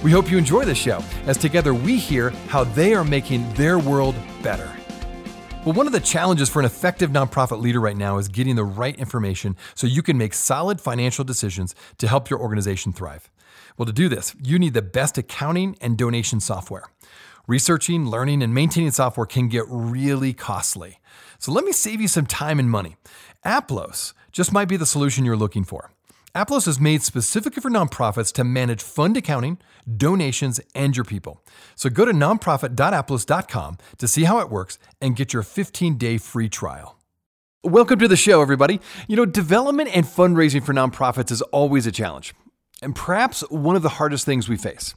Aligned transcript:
We 0.00 0.12
hope 0.12 0.30
you 0.30 0.38
enjoy 0.38 0.64
the 0.64 0.76
show 0.76 1.02
as 1.26 1.36
together 1.36 1.74
we 1.74 1.96
hear 1.96 2.30
how 2.46 2.62
they 2.62 2.94
are 2.94 3.02
making 3.02 3.52
their 3.54 3.80
world 3.80 4.14
better. 4.44 4.72
Well, 5.64 5.74
one 5.74 5.88
of 5.88 5.92
the 5.92 5.98
challenges 5.98 6.48
for 6.48 6.60
an 6.60 6.66
effective 6.66 7.10
nonprofit 7.10 7.60
leader 7.60 7.80
right 7.80 7.96
now 7.96 8.18
is 8.18 8.28
getting 8.28 8.54
the 8.54 8.62
right 8.62 8.96
information 8.96 9.56
so 9.74 9.88
you 9.88 10.02
can 10.02 10.16
make 10.16 10.34
solid 10.34 10.80
financial 10.80 11.24
decisions 11.24 11.74
to 11.98 12.06
help 12.06 12.30
your 12.30 12.38
organization 12.38 12.92
thrive. 12.92 13.28
Well, 13.76 13.86
to 13.86 13.92
do 13.92 14.08
this, 14.08 14.36
you 14.40 14.56
need 14.56 14.74
the 14.74 14.82
best 14.82 15.18
accounting 15.18 15.76
and 15.80 15.98
donation 15.98 16.38
software. 16.38 16.84
Researching, 17.48 18.06
learning, 18.06 18.40
and 18.40 18.54
maintaining 18.54 18.92
software 18.92 19.26
can 19.26 19.48
get 19.48 19.64
really 19.68 20.32
costly. 20.32 21.00
So 21.40 21.50
let 21.50 21.64
me 21.64 21.72
save 21.72 22.00
you 22.00 22.08
some 22.08 22.26
time 22.26 22.60
and 22.60 22.70
money. 22.70 22.94
Aplos 23.44 24.14
just 24.30 24.52
might 24.52 24.68
be 24.68 24.76
the 24.76 24.86
solution 24.86 25.24
you're 25.24 25.36
looking 25.36 25.64
for. 25.64 25.90
Aplos 26.38 26.68
is 26.68 26.78
made 26.78 27.02
specifically 27.02 27.60
for 27.60 27.68
nonprofits 27.68 28.32
to 28.34 28.44
manage 28.44 28.80
fund 28.80 29.16
accounting, 29.16 29.58
donations, 29.96 30.60
and 30.72 30.96
your 30.96 31.04
people. 31.04 31.42
So 31.74 31.90
go 31.90 32.04
to 32.04 32.12
nonprofit.aplos.com 32.12 33.78
to 33.98 34.06
see 34.06 34.22
how 34.22 34.38
it 34.38 34.48
works 34.48 34.78
and 35.00 35.16
get 35.16 35.32
your 35.32 35.42
15 35.42 35.98
day 35.98 36.16
free 36.16 36.48
trial. 36.48 36.96
Welcome 37.64 37.98
to 37.98 38.06
the 38.06 38.16
show, 38.16 38.40
everybody. 38.40 38.80
You 39.08 39.16
know, 39.16 39.26
development 39.26 39.90
and 39.92 40.06
fundraising 40.06 40.62
for 40.62 40.72
nonprofits 40.72 41.32
is 41.32 41.42
always 41.42 41.88
a 41.88 41.92
challenge, 41.92 42.32
and 42.80 42.94
perhaps 42.94 43.40
one 43.50 43.74
of 43.74 43.82
the 43.82 43.88
hardest 43.88 44.24
things 44.24 44.48
we 44.48 44.56
face. 44.56 44.94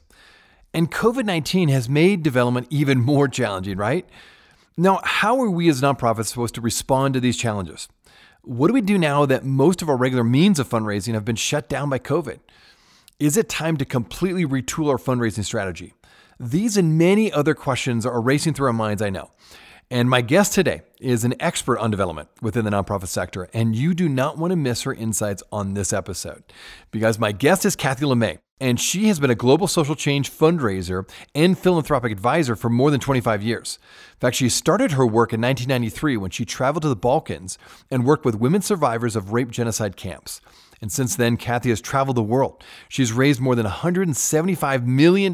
And 0.72 0.92
COVID 0.92 1.24
19 1.24 1.70
has 1.70 1.88
made 1.88 2.22
development 2.22 2.68
even 2.70 3.00
more 3.00 3.26
challenging, 3.26 3.78
right? 3.78 4.08
Now, 4.76 5.00
how 5.02 5.40
are 5.40 5.50
we 5.50 5.68
as 5.68 5.82
nonprofits 5.82 6.26
supposed 6.26 6.54
to 6.54 6.60
respond 6.60 7.14
to 7.14 7.20
these 7.20 7.36
challenges? 7.36 7.88
What 8.44 8.66
do 8.66 8.74
we 8.74 8.80
do 8.80 8.98
now 8.98 9.24
that 9.26 9.44
most 9.44 9.82
of 9.82 9.88
our 9.88 9.96
regular 9.96 10.24
means 10.24 10.58
of 10.58 10.68
fundraising 10.68 11.14
have 11.14 11.24
been 11.24 11.36
shut 11.36 11.68
down 11.68 11.88
by 11.88 12.00
COVID? 12.00 12.40
Is 13.20 13.36
it 13.36 13.48
time 13.48 13.76
to 13.76 13.84
completely 13.84 14.44
retool 14.44 14.90
our 14.90 14.96
fundraising 14.96 15.44
strategy? 15.44 15.94
These 16.40 16.76
and 16.76 16.98
many 16.98 17.30
other 17.30 17.54
questions 17.54 18.04
are 18.04 18.20
racing 18.20 18.54
through 18.54 18.66
our 18.66 18.72
minds, 18.72 19.00
I 19.00 19.10
know. 19.10 19.30
And 19.92 20.10
my 20.10 20.22
guest 20.22 20.54
today 20.54 20.82
is 21.00 21.22
an 21.22 21.34
expert 21.38 21.78
on 21.78 21.92
development 21.92 22.30
within 22.40 22.64
the 22.64 22.72
nonprofit 22.72 23.06
sector, 23.06 23.48
and 23.54 23.76
you 23.76 23.94
do 23.94 24.08
not 24.08 24.38
want 24.38 24.50
to 24.50 24.56
miss 24.56 24.82
her 24.82 24.92
insights 24.92 25.44
on 25.52 25.74
this 25.74 25.92
episode 25.92 26.42
because 26.90 27.20
my 27.20 27.30
guest 27.30 27.64
is 27.64 27.76
Kathy 27.76 28.06
LeMay 28.06 28.38
and 28.62 28.78
she 28.78 29.08
has 29.08 29.18
been 29.18 29.28
a 29.28 29.34
global 29.34 29.66
social 29.66 29.96
change 29.96 30.30
fundraiser 30.30 31.08
and 31.34 31.58
philanthropic 31.58 32.12
advisor 32.12 32.54
for 32.54 32.70
more 32.70 32.92
than 32.92 33.00
25 33.00 33.42
years. 33.42 33.80
In 34.12 34.18
fact, 34.20 34.36
she 34.36 34.48
started 34.48 34.92
her 34.92 35.04
work 35.04 35.32
in 35.32 35.40
1993 35.40 36.16
when 36.16 36.30
she 36.30 36.44
traveled 36.44 36.82
to 36.82 36.88
the 36.88 36.94
Balkans 36.94 37.58
and 37.90 38.04
worked 38.04 38.24
with 38.24 38.36
women 38.36 38.62
survivors 38.62 39.16
of 39.16 39.32
rape 39.32 39.50
genocide 39.50 39.96
camps. 39.96 40.40
And 40.82 40.90
since 40.90 41.14
then, 41.14 41.36
Kathy 41.36 41.70
has 41.70 41.80
traveled 41.80 42.16
the 42.16 42.22
world. 42.24 42.62
She's 42.88 43.12
raised 43.12 43.40
more 43.40 43.54
than 43.54 43.64
$175 43.64 44.84
million 44.84 45.32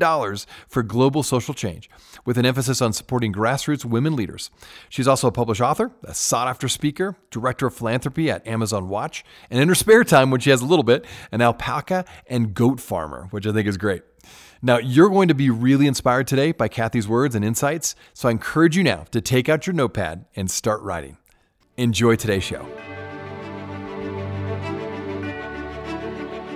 for 0.68 0.82
global 0.82 1.22
social 1.22 1.54
change, 1.54 1.88
with 2.26 2.36
an 2.36 2.44
emphasis 2.44 2.82
on 2.82 2.92
supporting 2.92 3.32
grassroots 3.32 3.82
women 3.82 4.14
leaders. 4.14 4.50
She's 4.90 5.08
also 5.08 5.26
a 5.26 5.32
published 5.32 5.62
author, 5.62 5.90
a 6.04 6.12
sought 6.12 6.48
after 6.48 6.68
speaker, 6.68 7.16
director 7.30 7.66
of 7.66 7.74
philanthropy 7.74 8.30
at 8.30 8.46
Amazon 8.46 8.90
Watch, 8.90 9.24
and 9.50 9.58
in 9.58 9.68
her 9.68 9.74
spare 9.74 10.04
time, 10.04 10.30
when 10.30 10.40
she 10.40 10.50
has 10.50 10.60
a 10.60 10.66
little 10.66 10.82
bit, 10.82 11.06
an 11.32 11.40
alpaca 11.40 12.04
and 12.26 12.52
goat 12.52 12.78
farmer, 12.78 13.28
which 13.30 13.46
I 13.46 13.52
think 13.52 13.66
is 13.66 13.78
great. 13.78 14.02
Now, 14.60 14.76
you're 14.76 15.08
going 15.08 15.28
to 15.28 15.34
be 15.34 15.48
really 15.48 15.86
inspired 15.86 16.26
today 16.26 16.52
by 16.52 16.68
Kathy's 16.68 17.08
words 17.08 17.34
and 17.34 17.42
insights, 17.42 17.94
so 18.12 18.28
I 18.28 18.32
encourage 18.32 18.76
you 18.76 18.82
now 18.82 19.06
to 19.12 19.22
take 19.22 19.48
out 19.48 19.66
your 19.66 19.74
notepad 19.74 20.26
and 20.36 20.50
start 20.50 20.82
writing. 20.82 21.16
Enjoy 21.78 22.16
today's 22.16 22.44
show. 22.44 22.68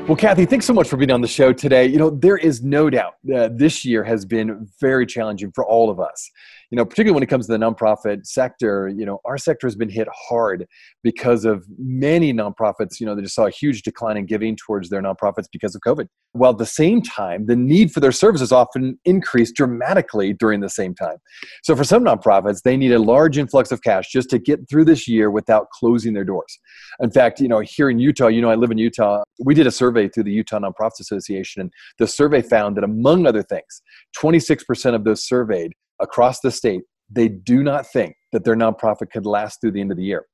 Well, 0.08 0.16
Kathy, 0.16 0.46
thanks 0.46 0.66
so 0.66 0.74
much 0.74 0.88
for 0.88 0.96
being 0.96 1.12
on 1.12 1.20
the 1.20 1.28
show 1.28 1.52
today. 1.52 1.86
You 1.86 1.96
know, 1.96 2.10
there 2.10 2.36
is 2.36 2.60
no 2.60 2.90
doubt 2.90 3.14
that 3.22 3.56
this 3.56 3.84
year 3.84 4.02
has 4.02 4.24
been 4.24 4.68
very 4.80 5.06
challenging 5.06 5.52
for 5.52 5.64
all 5.64 5.90
of 5.90 6.00
us 6.00 6.28
you 6.72 6.76
know, 6.76 6.86
particularly 6.86 7.12
when 7.12 7.22
it 7.22 7.26
comes 7.26 7.46
to 7.46 7.52
the 7.52 7.58
nonprofit 7.58 8.26
sector, 8.26 8.88
you 8.88 9.04
know, 9.04 9.20
our 9.26 9.36
sector 9.36 9.66
has 9.66 9.76
been 9.76 9.90
hit 9.90 10.08
hard 10.10 10.66
because 11.02 11.44
of 11.44 11.66
many 11.76 12.32
nonprofits, 12.32 12.98
you 12.98 13.04
know, 13.04 13.14
they 13.14 13.20
just 13.20 13.34
saw 13.34 13.44
a 13.44 13.50
huge 13.50 13.82
decline 13.82 14.16
in 14.16 14.24
giving 14.24 14.56
towards 14.56 14.88
their 14.88 15.02
nonprofits 15.02 15.44
because 15.52 15.74
of 15.74 15.82
COVID. 15.82 16.06
While 16.32 16.52
at 16.52 16.58
the 16.58 16.64
same 16.64 17.02
time, 17.02 17.44
the 17.44 17.56
need 17.56 17.92
for 17.92 18.00
their 18.00 18.10
services 18.10 18.52
often 18.52 18.98
increased 19.04 19.54
dramatically 19.54 20.32
during 20.32 20.60
the 20.60 20.70
same 20.70 20.94
time. 20.94 21.18
So 21.62 21.76
for 21.76 21.84
some 21.84 22.04
nonprofits, 22.04 22.62
they 22.62 22.78
need 22.78 22.92
a 22.92 22.98
large 22.98 23.36
influx 23.36 23.70
of 23.70 23.82
cash 23.82 24.10
just 24.10 24.30
to 24.30 24.38
get 24.38 24.66
through 24.70 24.86
this 24.86 25.06
year 25.06 25.30
without 25.30 25.68
closing 25.78 26.14
their 26.14 26.24
doors. 26.24 26.58
In 27.00 27.10
fact, 27.10 27.38
you 27.38 27.48
know, 27.48 27.60
here 27.60 27.90
in 27.90 27.98
Utah, 27.98 28.28
you 28.28 28.40
know, 28.40 28.50
I 28.50 28.54
live 28.54 28.70
in 28.70 28.78
Utah. 28.78 29.22
We 29.44 29.52
did 29.54 29.66
a 29.66 29.70
survey 29.70 30.08
through 30.08 30.24
the 30.24 30.32
Utah 30.32 30.60
Nonprofits 30.60 31.00
Association, 31.00 31.60
and 31.60 31.72
the 31.98 32.06
survey 32.06 32.40
found 32.40 32.78
that 32.78 32.84
among 32.84 33.26
other 33.26 33.42
things, 33.42 33.82
26% 34.16 34.94
of 34.94 35.04
those 35.04 35.26
surveyed 35.26 35.74
across 36.02 36.40
the 36.40 36.50
state, 36.50 36.82
they 37.10 37.28
do 37.28 37.62
not 37.62 37.86
think 37.86 38.14
that 38.32 38.44
their 38.44 38.56
nonprofit 38.56 39.10
could 39.10 39.26
last 39.26 39.60
through 39.60 39.72
the 39.72 39.80
end 39.80 39.90
of 39.90 39.96
the 39.96 40.04
year. 40.04 40.26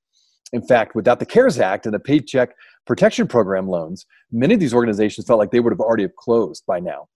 In 0.52 0.62
fact, 0.62 0.94
without 0.94 1.20
the 1.20 1.26
CARES 1.26 1.58
Act 1.58 1.84
and 1.84 1.94
the 1.94 2.00
Paycheck 2.00 2.50
Protection 2.86 3.28
Program 3.28 3.68
loans, 3.68 4.06
many 4.32 4.54
of 4.54 4.60
these 4.60 4.72
organizations 4.72 5.26
felt 5.26 5.38
like 5.38 5.50
they 5.50 5.60
would 5.60 5.72
have 5.72 5.80
already 5.80 6.04
have 6.04 6.16
closed 6.16 6.64
by 6.66 6.80
now. 6.80 7.06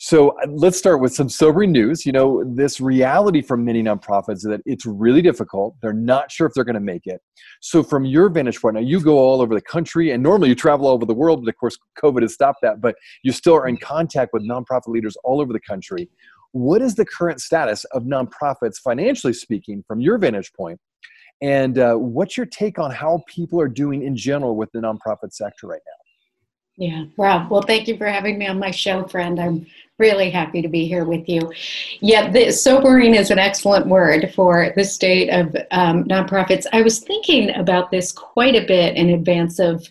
So 0.00 0.30
uh, 0.30 0.46
let's 0.48 0.78
start 0.78 1.00
with 1.00 1.12
some 1.12 1.28
sobering 1.28 1.72
news. 1.72 2.06
You 2.06 2.12
know, 2.12 2.44
this 2.46 2.80
reality 2.80 3.42
from 3.42 3.64
many 3.64 3.82
nonprofits 3.82 4.42
that 4.42 4.60
it's 4.64 4.86
really 4.86 5.20
difficult. 5.20 5.74
They're 5.82 5.92
not 5.92 6.30
sure 6.30 6.46
if 6.46 6.54
they're 6.54 6.64
going 6.64 6.74
to 6.74 6.80
make 6.80 7.06
it. 7.06 7.20
So, 7.60 7.82
from 7.82 8.04
your 8.04 8.28
vantage 8.28 8.60
point, 8.60 8.76
now 8.76 8.80
you 8.80 9.00
go 9.00 9.18
all 9.18 9.40
over 9.40 9.54
the 9.54 9.60
country, 9.60 10.12
and 10.12 10.22
normally 10.22 10.50
you 10.50 10.54
travel 10.54 10.86
all 10.86 10.94
over 10.94 11.04
the 11.04 11.14
world, 11.14 11.44
but 11.44 11.48
of 11.48 11.58
course, 11.58 11.76
COVID 12.00 12.22
has 12.22 12.32
stopped 12.32 12.60
that. 12.62 12.80
But 12.80 12.94
you 13.24 13.32
still 13.32 13.54
are 13.54 13.66
in 13.66 13.76
contact 13.76 14.30
with 14.32 14.48
nonprofit 14.48 14.86
leaders 14.86 15.16
all 15.24 15.40
over 15.40 15.52
the 15.52 15.60
country 15.60 16.08
what 16.52 16.82
is 16.82 16.94
the 16.94 17.04
current 17.04 17.40
status 17.40 17.84
of 17.86 18.04
nonprofits, 18.04 18.78
financially 18.78 19.32
speaking, 19.32 19.84
from 19.86 20.00
your 20.00 20.18
vantage? 20.18 20.50
And 21.40 21.78
uh, 21.78 21.94
what's 21.94 22.36
your 22.36 22.46
take 22.46 22.78
on 22.78 22.90
how 22.90 23.22
people 23.28 23.60
are 23.60 23.68
doing 23.68 24.02
in 24.02 24.16
general 24.16 24.56
with 24.56 24.70
the 24.72 24.80
nonprofit 24.80 25.32
sector 25.32 25.66
right 25.66 25.80
now? 25.86 25.98
Yeah, 26.80 27.04
Rob. 27.16 27.50
Well, 27.50 27.62
thank 27.62 27.88
you 27.88 27.96
for 27.96 28.06
having 28.06 28.38
me 28.38 28.46
on 28.46 28.60
my 28.60 28.70
show, 28.70 29.04
friend. 29.08 29.40
I'm 29.40 29.66
really 29.98 30.30
happy 30.30 30.62
to 30.62 30.68
be 30.68 30.86
here 30.86 31.04
with 31.04 31.28
you. 31.28 31.52
Yeah, 32.00 32.30
the, 32.30 32.52
sobering 32.52 33.16
is 33.16 33.32
an 33.32 33.40
excellent 33.40 33.88
word 33.88 34.32
for 34.32 34.72
the 34.76 34.84
state 34.84 35.28
of 35.28 35.56
um, 35.72 36.04
nonprofits. 36.04 36.66
I 36.72 36.82
was 36.82 37.00
thinking 37.00 37.52
about 37.56 37.90
this 37.90 38.12
quite 38.12 38.54
a 38.54 38.64
bit 38.64 38.96
in 38.96 39.10
advance 39.10 39.58
of 39.58 39.88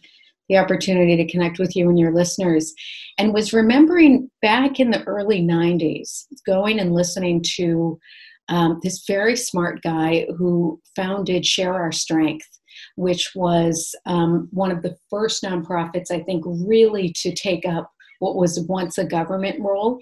the 0.47 0.57
opportunity 0.57 1.17
to 1.17 1.29
connect 1.29 1.59
with 1.59 1.75
you 1.75 1.89
and 1.89 1.99
your 1.99 2.13
listeners 2.13 2.73
and 3.17 3.33
was 3.33 3.53
remembering 3.53 4.29
back 4.41 4.79
in 4.79 4.91
the 4.91 5.03
early 5.03 5.41
90s 5.41 6.25
going 6.45 6.79
and 6.79 6.93
listening 6.93 7.43
to 7.55 7.99
um, 8.49 8.79
this 8.83 9.03
very 9.07 9.35
smart 9.35 9.81
guy 9.81 10.27
who 10.37 10.79
founded 10.95 11.45
Share 11.45 11.73
Our 11.73 11.91
Strength, 11.91 12.47
which 12.95 13.31
was 13.35 13.93
um, 14.05 14.47
one 14.51 14.71
of 14.71 14.83
the 14.83 14.95
first 15.09 15.43
nonprofits, 15.43 16.11
I 16.11 16.21
think, 16.21 16.43
really 16.45 17.13
to 17.21 17.33
take 17.33 17.65
up 17.65 17.91
what 18.19 18.35
was 18.35 18.59
once 18.61 18.97
a 18.97 19.05
government 19.05 19.59
role 19.59 19.99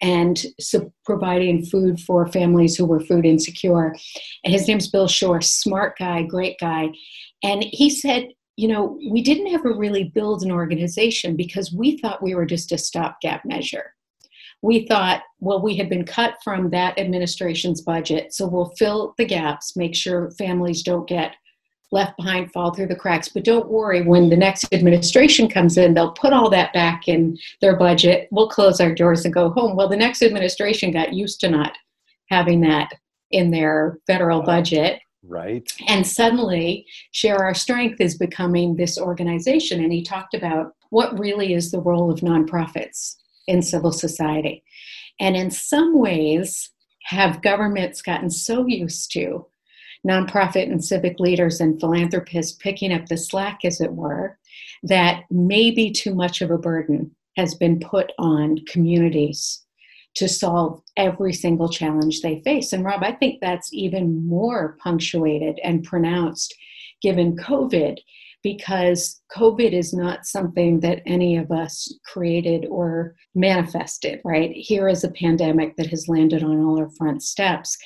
and 0.00 0.46
so 0.58 0.90
providing 1.04 1.64
food 1.64 2.00
for 2.00 2.26
families 2.26 2.76
who 2.76 2.86
were 2.86 3.00
food 3.00 3.26
insecure. 3.26 3.94
And 4.44 4.54
his 4.54 4.66
name's 4.66 4.88
Bill 4.88 5.08
Shore, 5.08 5.40
smart 5.40 5.98
guy, 5.98 6.22
great 6.22 6.56
guy. 6.58 6.88
And 7.42 7.64
he 7.70 7.90
said, 7.90 8.28
you 8.58 8.66
know, 8.66 8.98
we 9.08 9.22
didn't 9.22 9.54
ever 9.54 9.72
really 9.72 10.02
build 10.02 10.42
an 10.42 10.50
organization 10.50 11.36
because 11.36 11.72
we 11.72 11.96
thought 11.98 12.20
we 12.20 12.34
were 12.34 12.44
just 12.44 12.72
a 12.72 12.76
stopgap 12.76 13.44
measure. 13.44 13.94
We 14.62 14.84
thought, 14.88 15.22
well, 15.38 15.62
we 15.62 15.76
had 15.76 15.88
been 15.88 16.04
cut 16.04 16.34
from 16.42 16.68
that 16.70 16.98
administration's 16.98 17.82
budget, 17.82 18.34
so 18.34 18.48
we'll 18.48 18.74
fill 18.76 19.14
the 19.16 19.26
gaps, 19.26 19.76
make 19.76 19.94
sure 19.94 20.32
families 20.32 20.82
don't 20.82 21.08
get 21.08 21.36
left 21.92 22.16
behind, 22.16 22.50
fall 22.50 22.74
through 22.74 22.88
the 22.88 22.96
cracks. 22.96 23.28
But 23.28 23.44
don't 23.44 23.70
worry, 23.70 24.02
when 24.02 24.28
the 24.28 24.36
next 24.36 24.66
administration 24.74 25.48
comes 25.48 25.78
in, 25.78 25.94
they'll 25.94 26.10
put 26.10 26.32
all 26.32 26.50
that 26.50 26.72
back 26.72 27.06
in 27.06 27.38
their 27.60 27.76
budget. 27.76 28.26
We'll 28.32 28.48
close 28.48 28.80
our 28.80 28.92
doors 28.92 29.24
and 29.24 29.32
go 29.32 29.50
home. 29.50 29.76
Well, 29.76 29.88
the 29.88 29.96
next 29.96 30.20
administration 30.20 30.90
got 30.90 31.12
used 31.12 31.38
to 31.42 31.48
not 31.48 31.78
having 32.28 32.60
that 32.62 32.90
in 33.30 33.52
their 33.52 34.00
federal 34.08 34.42
budget 34.42 34.98
Right. 35.22 35.70
And 35.88 36.06
suddenly, 36.06 36.86
Share 37.12 37.38
Our 37.38 37.54
Strength 37.54 38.00
is 38.00 38.16
becoming 38.16 38.76
this 38.76 38.98
organization. 38.98 39.82
And 39.82 39.92
he 39.92 40.02
talked 40.02 40.34
about 40.34 40.74
what 40.90 41.18
really 41.18 41.52
is 41.52 41.70
the 41.70 41.80
role 41.80 42.10
of 42.10 42.20
nonprofits. 42.20 43.16
in 43.48 43.62
civil 43.62 43.92
society. 43.92 44.62
And 45.18 45.34
in 45.34 45.50
some 45.50 45.98
ways, 45.98 46.70
have 47.04 47.42
governments 47.42 48.02
gotten 48.02 48.30
so 48.30 48.66
used 48.66 49.10
to 49.12 49.46
nonprofit 50.06 50.70
and 50.70 50.84
civic 50.84 51.18
leaders 51.18 51.60
and 51.60 51.80
philanthropists 51.80 52.52
picking 52.52 52.92
up 52.92 53.06
the 53.06 53.16
slack, 53.16 53.64
as 53.64 53.80
it 53.80 53.94
were, 53.94 54.38
that 54.82 55.24
maybe 55.30 55.90
too 55.90 56.14
much 56.14 56.40
of 56.40 56.50
a 56.50 56.58
burden 56.58 57.10
has 57.36 57.54
been 57.54 57.80
put 57.80 58.12
on 58.18 58.58
communities 58.66 59.64
to 60.18 60.28
solve 60.28 60.82
every 60.96 61.32
single 61.32 61.68
challenge 61.68 62.20
they 62.20 62.40
face. 62.40 62.72
And 62.72 62.84
Rob, 62.84 63.04
I 63.04 63.12
think 63.12 63.40
that's 63.40 63.72
even 63.72 64.26
more 64.26 64.76
punctuated 64.82 65.60
and 65.62 65.84
pronounced 65.84 66.52
given 67.00 67.36
COVID, 67.36 67.98
because 68.42 69.20
COVID 69.36 69.72
is 69.72 69.94
not 69.94 70.26
something 70.26 70.80
that 70.80 71.02
any 71.06 71.36
of 71.36 71.52
us 71.52 71.92
created 72.04 72.66
or 72.68 73.14
manifested, 73.36 74.20
right? 74.24 74.50
Here 74.52 74.88
is 74.88 75.04
a 75.04 75.12
pandemic 75.12 75.76
that 75.76 75.86
has 75.86 76.08
landed 76.08 76.42
on 76.42 76.64
all 76.64 76.80
our 76.80 76.90
front 76.90 77.22
steps. 77.22 77.76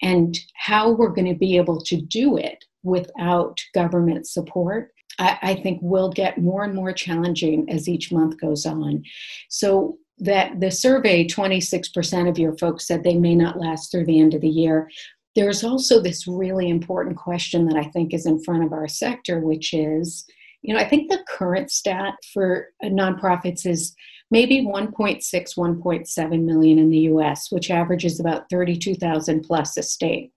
And 0.00 0.38
how 0.54 0.92
we're 0.92 1.08
going 1.08 1.32
to 1.32 1.38
be 1.38 1.56
able 1.56 1.80
to 1.82 2.00
do 2.00 2.36
it 2.36 2.64
without 2.84 3.58
government 3.74 4.28
support 4.28 4.92
I, 5.20 5.54
think 5.62 5.80
will 5.82 6.08
get 6.10 6.38
more 6.38 6.64
and 6.64 6.74
more 6.74 6.92
challenging 6.92 7.68
as 7.68 7.88
each 7.88 8.10
month 8.10 8.40
goes 8.40 8.64
on. 8.64 9.04
So 9.50 9.98
that 10.20 10.60
the 10.60 10.70
survey, 10.70 11.26
26% 11.26 12.28
of 12.28 12.38
your 12.38 12.56
folks 12.58 12.86
said 12.86 13.02
they 13.02 13.16
may 13.16 13.34
not 13.34 13.58
last 13.58 13.90
through 13.90 14.04
the 14.04 14.20
end 14.20 14.34
of 14.34 14.40
the 14.40 14.48
year. 14.48 14.90
There's 15.34 15.64
also 15.64 16.00
this 16.00 16.26
really 16.26 16.68
important 16.68 17.16
question 17.16 17.66
that 17.66 17.76
I 17.76 17.84
think 17.90 18.12
is 18.12 18.26
in 18.26 18.42
front 18.42 18.64
of 18.64 18.72
our 18.72 18.88
sector, 18.88 19.40
which 19.40 19.72
is, 19.72 20.26
you 20.62 20.74
know, 20.74 20.80
I 20.80 20.88
think 20.88 21.10
the 21.10 21.24
current 21.28 21.70
stat 21.70 22.14
for 22.32 22.68
uh, 22.84 22.88
nonprofits 22.88 23.66
is 23.66 23.94
maybe 24.30 24.62
1.6, 24.62 25.22
1.7 25.22 26.44
million 26.44 26.78
in 26.78 26.90
the 26.90 26.98
US, 26.98 27.50
which 27.50 27.70
averages 27.70 28.20
about 28.20 28.50
32,000 28.50 29.42
plus 29.42 29.76
a 29.76 29.82
state. 29.82 30.32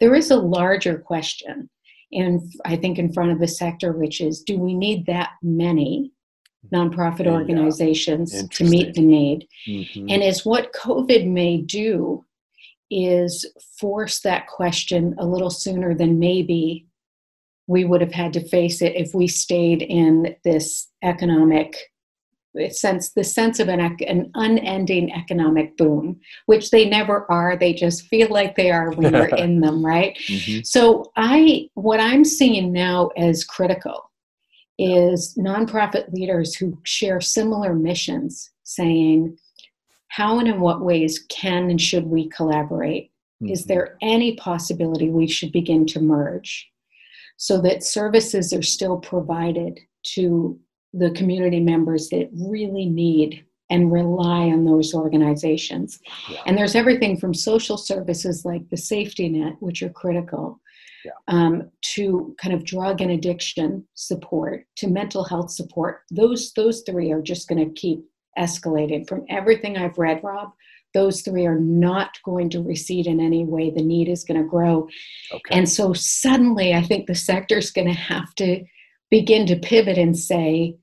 There 0.00 0.14
is 0.14 0.30
a 0.30 0.36
larger 0.36 0.98
question, 0.98 1.70
and 2.12 2.40
I 2.64 2.76
think 2.76 2.98
in 2.98 3.12
front 3.12 3.30
of 3.30 3.38
the 3.38 3.48
sector, 3.48 3.92
which 3.92 4.20
is 4.20 4.42
do 4.42 4.58
we 4.58 4.74
need 4.74 5.06
that 5.06 5.30
many 5.42 6.12
nonprofit 6.72 7.26
organizations 7.26 8.46
to 8.48 8.64
meet 8.64 8.94
the 8.94 9.02
need. 9.02 9.46
Mm-hmm. 9.66 10.10
And 10.10 10.22
is 10.22 10.44
what 10.44 10.72
COVID 10.72 11.26
may 11.30 11.58
do 11.58 12.24
is 12.90 13.46
force 13.80 14.20
that 14.20 14.46
question 14.46 15.14
a 15.18 15.26
little 15.26 15.50
sooner 15.50 15.94
than 15.94 16.18
maybe 16.18 16.86
we 17.66 17.84
would 17.84 18.00
have 18.00 18.12
had 18.12 18.32
to 18.34 18.46
face 18.48 18.82
it 18.82 18.94
if 18.94 19.14
we 19.14 19.26
stayed 19.26 19.82
in 19.82 20.36
this 20.44 20.88
economic 21.02 21.76
sense 22.70 23.10
the 23.10 23.24
sense 23.24 23.58
of 23.58 23.68
an, 23.68 23.80
an 23.80 24.30
unending 24.34 25.12
economic 25.12 25.76
boom 25.76 26.20
which 26.46 26.70
they 26.70 26.88
never 26.88 27.28
are 27.28 27.56
they 27.56 27.72
just 27.72 28.06
feel 28.06 28.28
like 28.28 28.54
they 28.54 28.70
are 28.70 28.92
when 28.92 29.12
you're 29.12 29.26
in 29.36 29.60
them 29.60 29.84
right 29.84 30.16
mm-hmm. 30.28 30.60
so 30.62 31.10
i 31.16 31.68
what 31.74 31.98
i'm 31.98 32.24
seeing 32.24 32.72
now 32.72 33.08
as 33.16 33.44
critical 33.44 34.08
is 34.78 35.34
nonprofit 35.38 36.12
leaders 36.12 36.54
who 36.54 36.78
share 36.84 37.20
similar 37.20 37.74
missions 37.74 38.50
saying, 38.64 39.36
how 40.08 40.38
and 40.38 40.48
in 40.48 40.60
what 40.60 40.80
ways 40.80 41.24
can 41.28 41.70
and 41.70 41.80
should 41.80 42.06
we 42.06 42.28
collaborate? 42.28 43.10
Mm-hmm. 43.42 43.52
Is 43.52 43.64
there 43.64 43.96
any 44.02 44.36
possibility 44.36 45.10
we 45.10 45.26
should 45.26 45.52
begin 45.52 45.86
to 45.86 46.00
merge 46.00 46.68
so 47.36 47.60
that 47.62 47.82
services 47.82 48.52
are 48.52 48.62
still 48.62 48.98
provided 48.98 49.78
to 50.14 50.58
the 50.92 51.10
community 51.10 51.60
members 51.60 52.08
that 52.10 52.30
really 52.32 52.86
need 52.86 53.44
and 53.70 53.92
rely 53.92 54.46
on 54.50 54.64
those 54.64 54.94
organizations? 54.94 55.98
Yeah. 56.30 56.42
And 56.46 56.56
there's 56.56 56.76
everything 56.76 57.16
from 57.16 57.34
social 57.34 57.76
services 57.76 58.44
like 58.44 58.68
the 58.70 58.76
safety 58.76 59.28
net, 59.28 59.54
which 59.60 59.82
are 59.82 59.90
critical, 59.90 60.60
yeah. 61.04 61.12
um, 61.28 61.70
to 61.94 62.34
kind 62.40 62.54
of 62.54 62.64
drug 62.64 63.00
and 63.00 63.10
addiction 63.10 63.86
support, 63.94 64.66
to 64.76 64.88
mental 64.88 65.24
health 65.24 65.50
support. 65.50 66.02
Those 66.10 66.52
those 66.54 66.82
three 66.82 67.10
are 67.12 67.22
just 67.22 67.48
going 67.48 67.64
to 67.66 67.74
keep 67.80 68.04
escalating. 68.38 69.06
From 69.08 69.24
everything 69.28 69.76
I've 69.76 69.98
read, 69.98 70.20
Rob, 70.22 70.52
those 70.92 71.22
three 71.22 71.46
are 71.46 71.58
not 71.58 72.18
going 72.24 72.50
to 72.50 72.62
recede 72.62 73.06
in 73.06 73.20
any 73.20 73.44
way. 73.44 73.70
The 73.70 73.82
need 73.82 74.08
is 74.08 74.24
going 74.24 74.42
to 74.42 74.48
grow, 74.48 74.88
okay. 75.32 75.58
and 75.58 75.68
so 75.68 75.92
suddenly, 75.92 76.74
I 76.74 76.82
think 76.82 77.06
the 77.06 77.14
sector 77.14 77.58
is 77.58 77.70
going 77.70 77.88
to 77.88 77.94
have 77.94 78.34
to 78.36 78.64
begin 79.10 79.46
to 79.46 79.56
pivot 79.56 79.98
and 79.98 80.18
say, 80.18 80.76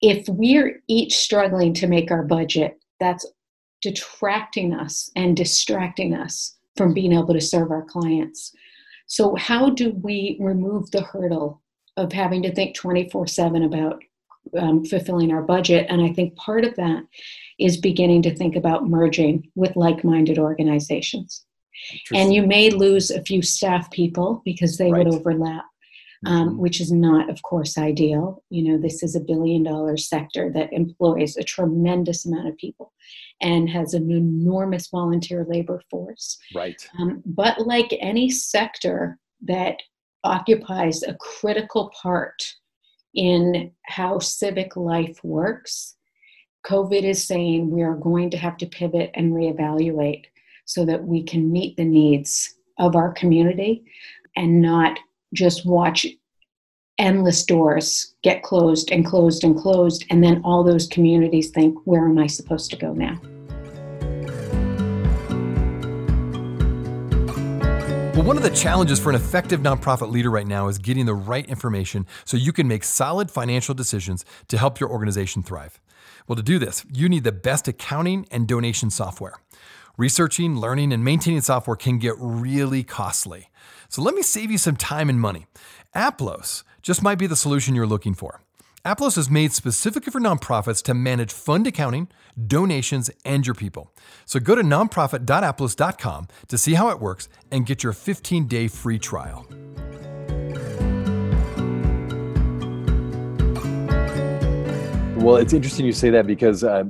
if 0.00 0.28
we're 0.28 0.82
each 0.88 1.16
struggling 1.16 1.72
to 1.74 1.86
make 1.86 2.10
our 2.10 2.24
budget, 2.24 2.78
that's 3.00 3.24
detracting 3.82 4.72
us 4.72 5.10
and 5.16 5.36
distracting 5.36 6.14
us 6.14 6.56
from 6.76 6.94
being 6.94 7.12
able 7.12 7.34
to 7.34 7.40
serve 7.40 7.70
our 7.70 7.84
clients. 7.84 8.52
So, 9.12 9.34
how 9.34 9.68
do 9.68 9.90
we 9.90 10.38
remove 10.40 10.90
the 10.90 11.02
hurdle 11.02 11.60
of 11.98 12.14
having 12.14 12.42
to 12.44 12.54
think 12.54 12.74
24 12.74 13.26
7 13.26 13.62
about 13.62 14.02
um, 14.58 14.86
fulfilling 14.86 15.30
our 15.30 15.42
budget? 15.42 15.86
And 15.90 16.00
I 16.00 16.14
think 16.14 16.34
part 16.36 16.64
of 16.64 16.74
that 16.76 17.04
is 17.58 17.76
beginning 17.76 18.22
to 18.22 18.34
think 18.34 18.56
about 18.56 18.88
merging 18.88 19.50
with 19.54 19.76
like 19.76 20.02
minded 20.02 20.38
organizations. 20.38 21.44
And 22.14 22.32
you 22.32 22.46
may 22.46 22.70
lose 22.70 23.10
a 23.10 23.22
few 23.22 23.42
staff 23.42 23.90
people 23.90 24.40
because 24.46 24.78
they 24.78 24.90
right. 24.90 25.04
would 25.04 25.14
overlap. 25.14 25.66
Um, 26.24 26.50
mm-hmm. 26.50 26.58
which 26.58 26.80
is 26.80 26.92
not, 26.92 27.28
of 27.30 27.42
course, 27.42 27.76
ideal. 27.76 28.44
You 28.48 28.62
know, 28.62 28.78
this 28.78 29.02
is 29.02 29.16
a 29.16 29.20
billion 29.20 29.64
dollar 29.64 29.96
sector 29.96 30.52
that 30.54 30.72
employs 30.72 31.36
a 31.36 31.42
tremendous 31.42 32.24
amount 32.24 32.46
of 32.46 32.56
people 32.58 32.92
and 33.40 33.68
has 33.68 33.92
an 33.92 34.08
enormous 34.08 34.86
volunteer 34.86 35.44
labor 35.48 35.82
force. 35.90 36.38
Right. 36.54 36.80
Um, 37.00 37.22
but 37.26 37.66
like 37.66 37.96
any 38.00 38.30
sector 38.30 39.18
that 39.42 39.78
occupies 40.22 41.02
a 41.02 41.14
critical 41.14 41.92
part 42.00 42.40
in 43.14 43.72
how 43.86 44.20
civic 44.20 44.76
life 44.76 45.18
works, 45.24 45.96
COVID 46.64 47.02
is 47.02 47.26
saying 47.26 47.70
we 47.70 47.82
are 47.82 47.96
going 47.96 48.30
to 48.30 48.36
have 48.36 48.56
to 48.58 48.66
pivot 48.66 49.10
and 49.14 49.32
reevaluate 49.32 50.24
so 50.64 50.84
that 50.84 51.04
we 51.04 51.22
can 51.22 51.50
meet 51.50 51.76
the 51.76 51.84
needs 51.84 52.54
of 52.78 52.94
our 52.94 53.12
community 53.12 53.84
and 54.36 54.62
not 54.62 54.98
just 55.32 55.66
watch 55.66 56.06
endless 56.98 57.44
doors 57.44 58.14
get 58.22 58.42
closed 58.42 58.90
and 58.92 59.04
closed 59.04 59.44
and 59.44 59.56
closed, 59.56 60.04
and 60.10 60.22
then 60.22 60.40
all 60.44 60.62
those 60.62 60.86
communities 60.86 61.50
think, 61.50 61.76
where 61.84 62.06
am 62.06 62.18
I 62.18 62.26
supposed 62.26 62.70
to 62.70 62.76
go 62.76 62.92
now? 62.92 63.18
Well, 68.14 68.24
one 68.24 68.36
of 68.36 68.42
the 68.42 68.50
challenges 68.50 69.00
for 69.00 69.08
an 69.08 69.16
effective 69.16 69.60
nonprofit 69.60 70.10
leader 70.10 70.30
right 70.30 70.46
now 70.46 70.68
is 70.68 70.78
getting 70.78 71.06
the 71.06 71.14
right 71.14 71.46
information 71.46 72.06
so 72.24 72.36
you 72.36 72.52
can 72.52 72.68
make 72.68 72.84
solid 72.84 73.30
financial 73.30 73.74
decisions 73.74 74.24
to 74.48 74.58
help 74.58 74.78
your 74.78 74.90
organization 74.90 75.42
thrive. 75.42 75.80
Well, 76.28 76.36
to 76.36 76.42
do 76.42 76.58
this, 76.58 76.84
you 76.92 77.08
need 77.08 77.24
the 77.24 77.32
best 77.32 77.66
accounting 77.66 78.28
and 78.30 78.46
donation 78.46 78.90
software. 78.90 79.41
Researching, 79.96 80.56
learning, 80.56 80.92
and 80.92 81.04
maintaining 81.04 81.42
software 81.42 81.76
can 81.76 81.98
get 81.98 82.14
really 82.18 82.82
costly. 82.82 83.50
So 83.88 84.00
let 84.00 84.14
me 84.14 84.22
save 84.22 84.50
you 84.50 84.58
some 84.58 84.76
time 84.76 85.10
and 85.10 85.20
money. 85.20 85.46
Aplos 85.94 86.64
just 86.80 87.02
might 87.02 87.18
be 87.18 87.26
the 87.26 87.36
solution 87.36 87.74
you're 87.74 87.86
looking 87.86 88.14
for. 88.14 88.40
Aplos 88.84 89.16
is 89.16 89.30
made 89.30 89.52
specifically 89.52 90.10
for 90.10 90.20
nonprofits 90.20 90.82
to 90.84 90.94
manage 90.94 91.32
fund 91.32 91.66
accounting, 91.66 92.08
donations, 92.46 93.10
and 93.24 93.46
your 93.46 93.54
people. 93.54 93.92
So 94.24 94.40
go 94.40 94.54
to 94.54 94.62
nonprofit.aplos.com 94.62 96.28
to 96.48 96.58
see 96.58 96.74
how 96.74 96.88
it 96.88 96.98
works 96.98 97.28
and 97.50 97.66
get 97.66 97.84
your 97.84 97.92
15 97.92 98.48
day 98.48 98.68
free 98.68 98.98
trial. 98.98 99.46
Well, 105.22 105.36
it's 105.36 105.52
interesting 105.52 105.86
you 105.86 105.92
say 105.92 106.10
that 106.10 106.26
because 106.26 106.64
uh, 106.64 106.82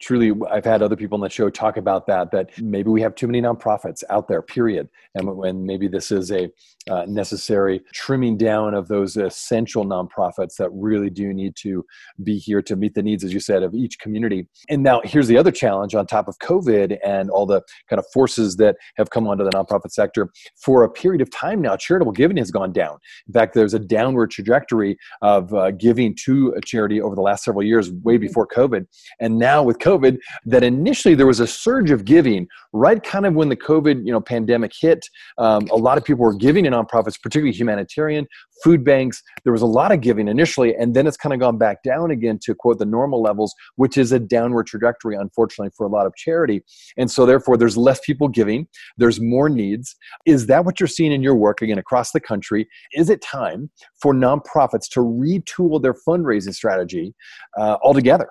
truly, 0.00 0.32
I've 0.50 0.64
had 0.64 0.80
other 0.80 0.96
people 0.96 1.16
on 1.16 1.20
the 1.20 1.28
show 1.28 1.50
talk 1.50 1.76
about 1.76 2.06
that. 2.06 2.30
That 2.30 2.58
maybe 2.58 2.88
we 2.88 3.02
have 3.02 3.14
too 3.14 3.26
many 3.26 3.42
nonprofits 3.42 4.02
out 4.08 4.26
there. 4.26 4.40
Period. 4.40 4.88
And 5.14 5.36
when 5.36 5.66
maybe 5.66 5.86
this 5.86 6.10
is 6.10 6.32
a 6.32 6.48
uh, 6.90 7.04
necessary 7.06 7.82
trimming 7.92 8.38
down 8.38 8.72
of 8.72 8.88
those 8.88 9.18
essential 9.18 9.84
nonprofits 9.84 10.56
that 10.56 10.70
really 10.72 11.10
do 11.10 11.34
need 11.34 11.56
to 11.56 11.84
be 12.22 12.38
here 12.38 12.62
to 12.62 12.74
meet 12.74 12.94
the 12.94 13.02
needs, 13.02 13.22
as 13.22 13.34
you 13.34 13.40
said, 13.40 13.62
of 13.62 13.74
each 13.74 13.98
community. 13.98 14.48
And 14.70 14.82
now 14.82 15.02
here's 15.04 15.28
the 15.28 15.36
other 15.36 15.52
challenge 15.52 15.94
on 15.94 16.06
top 16.06 16.26
of 16.26 16.38
COVID 16.38 16.96
and 17.04 17.28
all 17.28 17.44
the 17.44 17.60
kind 17.90 17.98
of 17.98 18.06
forces 18.14 18.56
that 18.56 18.76
have 18.96 19.10
come 19.10 19.28
onto 19.28 19.44
the 19.44 19.50
nonprofit 19.50 19.90
sector. 19.90 20.30
For 20.56 20.84
a 20.84 20.90
period 20.90 21.20
of 21.20 21.30
time 21.30 21.60
now, 21.60 21.76
charitable 21.76 22.12
giving 22.12 22.38
has 22.38 22.50
gone 22.50 22.72
down. 22.72 22.96
In 23.26 23.34
fact, 23.34 23.52
there's 23.52 23.74
a 23.74 23.78
downward 23.78 24.30
trajectory 24.30 24.96
of 25.20 25.52
uh, 25.52 25.70
giving 25.72 26.16
to 26.24 26.54
a 26.56 26.62
charity 26.62 27.00
over 27.00 27.14
the 27.14 27.20
last 27.20 27.44
several 27.44 27.62
years 27.62 27.73
years 27.74 27.90
way 27.90 28.16
before 28.16 28.46
COVID. 28.46 28.86
And 29.20 29.38
now 29.38 29.62
with 29.62 29.78
COVID, 29.78 30.18
that 30.46 30.62
initially 30.62 31.14
there 31.14 31.26
was 31.26 31.40
a 31.40 31.46
surge 31.46 31.90
of 31.90 32.04
giving 32.04 32.46
right 32.72 33.02
kind 33.02 33.26
of 33.26 33.34
when 33.34 33.48
the 33.48 33.56
COVID 33.56 34.06
you 34.06 34.12
know 34.12 34.20
pandemic 34.20 34.72
hit. 34.78 35.06
Um, 35.38 35.66
a 35.70 35.76
lot 35.76 35.98
of 35.98 36.04
people 36.04 36.24
were 36.24 36.34
giving 36.34 36.64
to 36.64 36.70
nonprofits, 36.70 37.20
particularly 37.20 37.52
humanitarian, 37.52 38.26
food 38.62 38.84
banks. 38.84 39.22
There 39.44 39.52
was 39.52 39.62
a 39.62 39.66
lot 39.66 39.92
of 39.92 40.00
giving 40.00 40.28
initially, 40.28 40.74
and 40.74 40.94
then 40.94 41.06
it's 41.06 41.16
kind 41.16 41.32
of 41.32 41.40
gone 41.40 41.58
back 41.58 41.82
down 41.82 42.10
again 42.10 42.38
to 42.42 42.54
quote 42.54 42.78
the 42.78 42.86
normal 42.86 43.22
levels, 43.22 43.54
which 43.76 43.96
is 43.96 44.12
a 44.12 44.18
downward 44.18 44.66
trajectory, 44.66 45.16
unfortunately, 45.16 45.72
for 45.76 45.86
a 45.86 45.90
lot 45.90 46.06
of 46.06 46.14
charity. 46.16 46.62
And 46.96 47.10
so 47.10 47.26
therefore, 47.26 47.56
there's 47.56 47.76
less 47.76 48.00
people 48.00 48.28
giving. 48.28 48.66
There's 48.96 49.20
more 49.20 49.48
needs. 49.48 49.96
Is 50.26 50.46
that 50.46 50.64
what 50.64 50.80
you're 50.80 50.86
seeing 50.86 51.12
in 51.12 51.22
your 51.22 51.34
work 51.34 51.62
again 51.62 51.78
across 51.78 52.12
the 52.12 52.20
country? 52.20 52.68
Is 52.92 53.10
it 53.10 53.20
time 53.22 53.70
for 54.00 54.14
nonprofits 54.14 54.88
to 54.92 55.00
retool 55.00 55.80
their 55.80 55.94
fundraising 56.06 56.54
strategy 56.54 57.14
uh, 57.58 57.63
Uh, 57.64 57.78
altogether? 57.82 58.28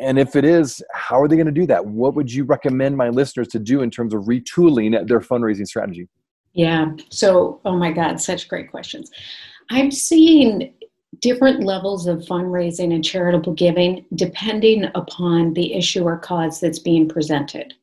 And 0.00 0.18
if 0.18 0.34
it 0.34 0.44
is, 0.44 0.82
how 0.92 1.20
are 1.20 1.28
they 1.28 1.36
going 1.36 1.46
to 1.46 1.52
do 1.52 1.66
that? 1.66 1.86
What 1.86 2.14
would 2.16 2.32
you 2.32 2.42
recommend 2.42 2.96
my 2.96 3.08
listeners 3.08 3.46
to 3.48 3.60
do 3.60 3.82
in 3.82 3.90
terms 3.90 4.12
of 4.12 4.22
retooling 4.22 5.06
their 5.06 5.20
fundraising 5.20 5.66
strategy? 5.66 6.08
Yeah. 6.54 6.92
So, 7.10 7.60
oh 7.64 7.76
my 7.76 7.92
God, 7.92 8.20
such 8.20 8.48
great 8.48 8.72
questions. 8.72 9.12
I'm 9.70 9.92
seeing 9.92 10.74
different 11.20 11.62
levels 11.62 12.08
of 12.08 12.22
fundraising 12.22 12.92
and 12.92 13.04
charitable 13.04 13.54
giving 13.54 14.04
depending 14.16 14.90
upon 14.96 15.54
the 15.54 15.74
issue 15.74 16.02
or 16.02 16.18
cause 16.18 16.58
that's 16.58 16.80
being 16.80 17.08
presented. 17.08 17.74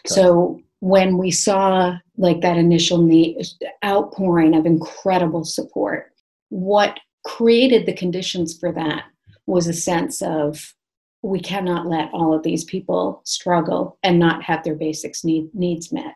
Okay. 0.00 0.14
So, 0.14 0.60
when 0.80 1.16
we 1.16 1.30
saw 1.30 1.96
like 2.18 2.42
that 2.42 2.58
initial 2.58 2.98
need, 2.98 3.46
outpouring 3.82 4.54
of 4.54 4.66
incredible 4.66 5.44
support, 5.44 6.12
what 6.50 7.00
created 7.24 7.86
the 7.86 7.94
conditions 7.94 8.58
for 8.58 8.70
that 8.72 9.04
was 9.50 9.66
a 9.66 9.72
sense 9.72 10.22
of 10.22 10.74
we 11.22 11.40
cannot 11.40 11.86
let 11.86 12.10
all 12.12 12.32
of 12.32 12.42
these 12.42 12.64
people 12.64 13.20
struggle 13.24 13.98
and 14.02 14.18
not 14.18 14.42
have 14.42 14.64
their 14.64 14.74
basics 14.74 15.24
need, 15.24 15.50
needs 15.54 15.92
met. 15.92 16.14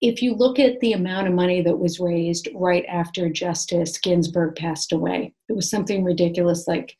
If 0.00 0.22
you 0.22 0.34
look 0.34 0.58
at 0.58 0.80
the 0.80 0.94
amount 0.94 1.28
of 1.28 1.34
money 1.34 1.60
that 1.62 1.78
was 1.78 2.00
raised 2.00 2.48
right 2.54 2.84
after 2.88 3.28
Justice 3.28 3.98
Ginsburg 3.98 4.56
passed 4.56 4.92
away, 4.92 5.34
it 5.48 5.52
was 5.52 5.70
something 5.70 6.02
ridiculous 6.02 6.66
like 6.66 6.96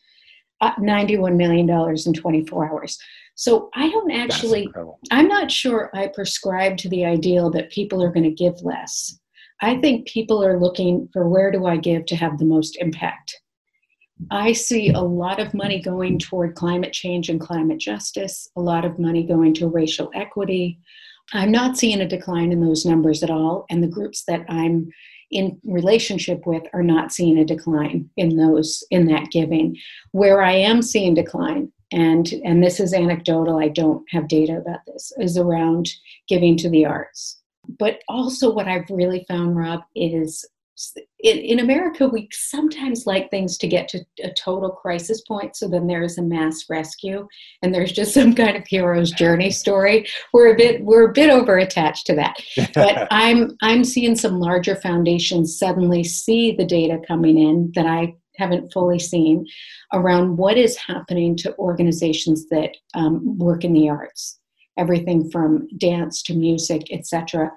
uh, 0.61 0.75
$91 0.75 1.37
million 1.37 1.69
in 1.69 2.13
24 2.13 2.71
hours. 2.71 2.99
So 3.35 3.71
I 3.75 3.89
don't 3.89 4.13
actually, 4.13 4.69
I'm 5.11 5.27
not 5.27 5.51
sure 5.51 5.91
I 5.95 6.09
prescribe 6.09 6.77
to 6.79 6.89
the 6.89 7.05
ideal 7.05 7.51
that 7.51 7.71
people 7.71 8.03
are 8.03 8.13
going 8.13 8.25
to 8.25 8.31
give 8.31 8.61
less. 8.63 9.19
I 9.61 9.81
think 9.81 10.07
people 10.07 10.45
are 10.45 10.61
looking 10.61 11.09
for 11.13 11.29
where 11.29 11.51
do 11.51 11.67
I 11.67 11.79
give 11.79 12.05
to 12.07 12.17
have 12.17 12.39
the 12.39 12.45
most 12.45 12.77
impact. 12.79 13.42
I 14.31 14.53
see 14.53 14.91
a 14.91 15.01
lot 15.01 15.41
of 15.41 15.55
money 15.55 15.81
going 15.81 16.19
toward 16.19 16.55
climate 16.55 16.93
change 16.93 17.29
and 17.29 17.41
climate 17.41 17.79
justice, 17.79 18.49
a 18.57 18.61
lot 18.61 18.85
of 18.85 18.99
money 18.99 19.27
going 19.27 19.55
to 19.55 19.69
racial 19.69 20.11
equity. 20.15 20.79
I'm 21.33 21.51
not 21.51 21.77
seeing 21.77 22.01
a 22.01 22.09
decline 22.09 22.53
in 22.53 22.61
those 22.61 22.85
numbers 22.85 23.23
at 23.23 23.31
all, 23.31 23.67
and 23.71 23.83
the 23.83 23.89
groups 23.89 24.25
that 24.29 24.45
I'm 24.49 24.91
in 25.31 25.59
relationship 25.65 26.47
with 26.47 26.63
are 26.75 26.83
not 26.83 27.11
seeing 27.11 27.39
a 27.39 27.45
decline 27.45 28.11
in 28.17 28.37
those 28.37 28.85
in 28.91 29.07
that 29.07 29.31
giving. 29.31 29.77
Where 30.11 30.43
I 30.43 30.53
am 30.53 30.83
seeing 30.83 31.15
decline 31.15 31.73
and 31.93 32.33
and 32.45 32.63
this 32.63 32.81
is 32.81 32.95
anecdotal 32.95 33.59
i 33.59 33.69
don't 33.69 34.05
have 34.11 34.27
data 34.27 34.57
about 34.57 34.81
this 34.87 35.13
is 35.19 35.37
around 35.37 35.89
giving 36.29 36.57
to 36.57 36.69
the 36.71 36.85
arts 36.85 37.41
but 37.79 38.01
also 38.09 38.53
what 38.53 38.67
i've 38.67 38.89
really 38.91 39.25
found 39.29 39.57
rob 39.57 39.81
is 39.95 40.45
in, 41.21 41.39
in 41.39 41.61
america 41.61 42.09
we 42.09 42.29
sometimes 42.33 43.07
like 43.07 43.31
things 43.31 43.59
to 43.59 43.69
get 43.69 43.89
to 43.89 44.01
a 44.25 44.31
total 44.33 44.71
crisis 44.71 45.21
point 45.23 45.55
so 45.55 45.69
then 45.69 45.87
there's 45.87 46.19
a 46.19 46.23
mass 46.23 46.65
rescue 46.71 47.27
and 47.63 47.75
there's 47.75 47.93
just 47.93 48.15
some 48.23 48.35
kind 48.35 48.57
of 48.57 48.65
hero's 48.67 49.11
journey 49.11 49.51
story. 49.51 50.07
We're 50.33 50.53
a 50.53 50.57
bit 50.57 50.85
we're 50.85 51.11
a 51.11 51.13
bit 51.13 51.31
over 51.31 51.59
attached 51.59 52.07
to 52.07 52.15
that. 52.17 52.37
But 52.75 53.09
i'm 53.11 53.57
i'm 53.63 53.85
seeing 53.85 54.17
some 54.17 54.41
larger 54.41 54.77
foundations 54.77 55.59
suddenly 55.59 56.05
see 56.05 56.53
the 56.53 56.67
data 56.67 56.99
coming 57.07 57.39
in 57.39 57.73
that 57.75 57.87
i 57.87 58.15
haven't 58.37 58.73
fully 58.73 58.99
seen 58.99 59.47
around 59.93 60.39
what 60.39 60.57
is 60.57 60.77
happening 60.77 61.37
to 61.37 61.55
organizations 61.59 62.49
that 62.49 62.71
um, 62.95 63.39
work 63.39 63.63
in 63.63 63.75
the 63.75 63.91
arts. 63.91 64.39
Everything 64.79 65.31
from 65.31 65.69
dance 65.79 66.23
to 66.23 66.35
music 66.35 66.83
etc 66.91 67.51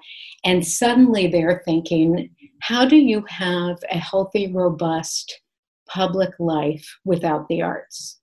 and 0.44 0.66
suddenly 0.66 1.26
they're 1.26 1.62
thinking 1.64 2.30
how 2.60 2.84
do 2.84 2.96
you 2.96 3.24
have 3.28 3.78
a 3.90 3.98
healthy 3.98 4.52
robust 4.52 5.40
public 5.88 6.30
life 6.38 6.98
without 7.04 7.46
the 7.48 7.62
arts 7.62 8.18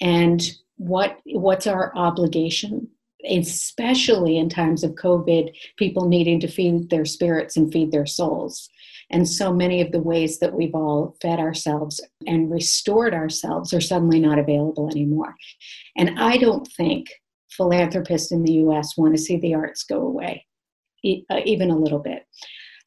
and 0.00 0.42
what 0.76 1.18
what's 1.26 1.66
our 1.66 1.92
obligation 1.96 2.88
especially 3.28 4.36
in 4.36 4.48
times 4.48 4.82
of 4.82 4.92
covid 4.92 5.54
people 5.78 6.08
needing 6.08 6.40
to 6.40 6.48
feed 6.48 6.90
their 6.90 7.04
spirits 7.04 7.56
and 7.56 7.72
feed 7.72 7.92
their 7.92 8.06
souls 8.06 8.68
and 9.12 9.28
so 9.28 9.52
many 9.52 9.82
of 9.82 9.92
the 9.92 10.00
ways 10.00 10.38
that 10.38 10.54
we've 10.54 10.74
all 10.74 11.16
fed 11.20 11.38
ourselves 11.38 12.00
and 12.26 12.50
restored 12.50 13.12
ourselves 13.12 13.74
are 13.74 13.80
suddenly 13.80 14.18
not 14.18 14.38
available 14.38 14.88
anymore. 14.90 15.34
And 15.96 16.18
I 16.18 16.38
don't 16.38 16.66
think 16.76 17.08
philanthropists 17.50 18.32
in 18.32 18.42
the 18.42 18.54
US 18.64 18.96
want 18.96 19.14
to 19.14 19.22
see 19.22 19.36
the 19.36 19.54
arts 19.54 19.84
go 19.84 20.00
away, 20.00 20.46
uh, 21.04 21.40
even 21.44 21.70
a 21.70 21.78
little 21.78 21.98
bit. 21.98 22.24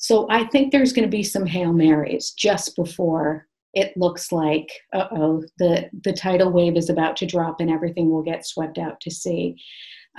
So 0.06 0.28
I 0.30 0.44
think 0.44 0.72
there's 0.72 0.94
going 0.94 1.08
to 1.08 1.18
be 1.18 1.24
some 1.24 1.48
Hail 1.48 1.74
Marys 1.74 2.30
just 2.30 2.76
before 2.76 3.48
it 3.74 3.92
looks 3.98 4.32
like, 4.32 4.70
uh 4.94 5.08
oh, 5.12 5.44
the, 5.58 5.90
the 6.04 6.14
tidal 6.14 6.52
wave 6.52 6.78
is 6.78 6.92
about 6.92 7.18
to 7.18 7.26
drop 7.26 7.60
and 7.60 7.72
everything 7.72 8.12
will 8.12 8.22
get 8.22 8.46
swept 8.46 8.78
out 8.78 9.02
to 9.02 9.10
sea. 9.10 9.56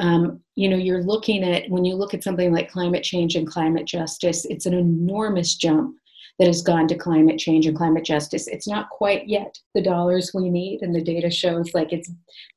Um, 0.01 0.41
you 0.57 0.69
know 0.69 0.77
you're 0.77 1.05
looking 1.05 1.45
at 1.45 1.71
when 1.71 1.85
you 1.85 1.95
look 1.95 2.15
at 2.15 2.25
something 2.25 2.53
like 2.53 2.71
climate 2.71 3.05
change 3.05 3.35
and 3.35 3.47
climate 3.47 3.87
justice 3.87 4.45
it's 4.45 4.67
an 4.67 4.75
enormous 4.75 5.55
jump 5.55 5.97
that 6.39 6.49
has 6.49 6.61
gone 6.61 6.87
to 6.89 6.97
climate 6.97 7.39
change 7.39 7.67
and 7.67 7.77
climate 7.77 8.05
justice. 8.05 8.47
It's 8.47 8.69
not 8.69 8.91
quite 8.91 9.27
yet 9.27 9.57
the 9.75 9.83
dollars 9.83 10.33
we 10.35 10.51
need 10.51 10.83
and 10.83 10.95
the 10.95 11.03
data 11.03 11.31
shows 11.31 11.73
like 11.75 11.93
it's 11.93 12.11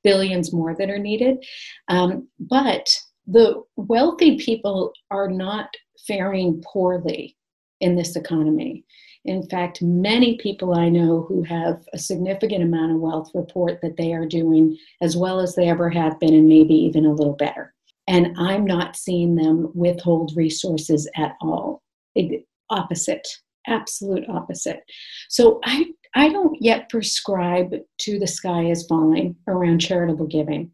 billions 0.04 0.52
more 0.52 0.76
that 0.76 0.90
are 0.90 1.00
needed. 1.00 1.46
Um, 1.88 2.28
but 2.40 2.90
the 3.32 3.62
wealthy 3.76 4.38
people 4.38 4.92
are 5.12 5.30
not 5.30 5.70
faring 6.08 6.62
poorly 6.66 7.36
in 7.82 7.96
this 7.96 8.16
economy 8.16 8.84
in 9.26 9.44
fact, 9.44 9.82
many 9.82 10.38
people 10.38 10.76
I 10.76 10.90
know 10.90 11.26
who 11.28 11.44
have 11.44 11.84
a 11.94 12.00
significant 12.00 12.64
amount 12.64 12.94
of 12.94 13.00
wealth 13.00 13.32
report 13.34 13.80
that 13.82 13.98
they 13.98 14.14
are 14.14 14.26
doing 14.26 14.78
as 15.02 15.18
well 15.18 15.40
as 15.40 15.56
they 15.56 15.68
ever 15.68 15.90
have 15.90 16.20
been, 16.20 16.34
and 16.34 16.48
maybe 16.48 16.74
even 16.74 17.06
a 17.06 17.14
little 17.14 17.36
better. 17.36 17.74
And 18.08 18.36
I'm 18.40 18.66
not 18.66 18.96
seeing 18.96 19.36
them 19.36 19.72
withhold 19.76 20.32
resources 20.36 21.08
at 21.16 21.36
all. 21.42 21.84
It, 22.16 22.46
opposite, 22.70 23.28
absolute 23.68 24.28
opposite. 24.30 24.82
So 25.28 25.60
I, 25.64 25.86
I 26.16 26.30
don't 26.30 26.58
yet 26.60 26.90
prescribe 26.90 27.76
to 28.00 28.20
the 28.20 28.28
sky 28.28 28.66
is 28.66 28.88
falling 28.88 29.36
around 29.48 29.80
charitable 29.80 30.28
giving. 30.28 30.72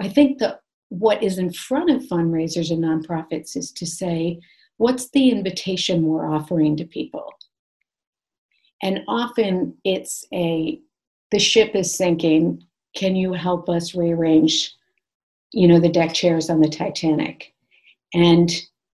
I 0.00 0.08
think 0.08 0.38
that 0.38 0.61
what 0.92 1.22
is 1.22 1.38
in 1.38 1.50
front 1.50 1.88
of 1.88 2.02
fundraisers 2.02 2.70
and 2.70 2.84
nonprofits 2.84 3.56
is 3.56 3.72
to 3.72 3.86
say, 3.86 4.38
what's 4.76 5.08
the 5.10 5.30
invitation 5.30 6.02
we're 6.02 6.30
offering 6.30 6.76
to 6.76 6.84
people? 6.84 7.32
And 8.82 9.00
often 9.08 9.74
it's 9.84 10.26
a, 10.34 10.78
the 11.30 11.38
ship 11.38 11.74
is 11.74 11.96
sinking. 11.96 12.62
Can 12.94 13.16
you 13.16 13.32
help 13.32 13.70
us 13.70 13.94
rearrange, 13.94 14.70
you 15.52 15.66
know, 15.66 15.80
the 15.80 15.88
deck 15.88 16.12
chairs 16.12 16.50
on 16.50 16.60
the 16.60 16.68
Titanic? 16.68 17.54
And 18.12 18.52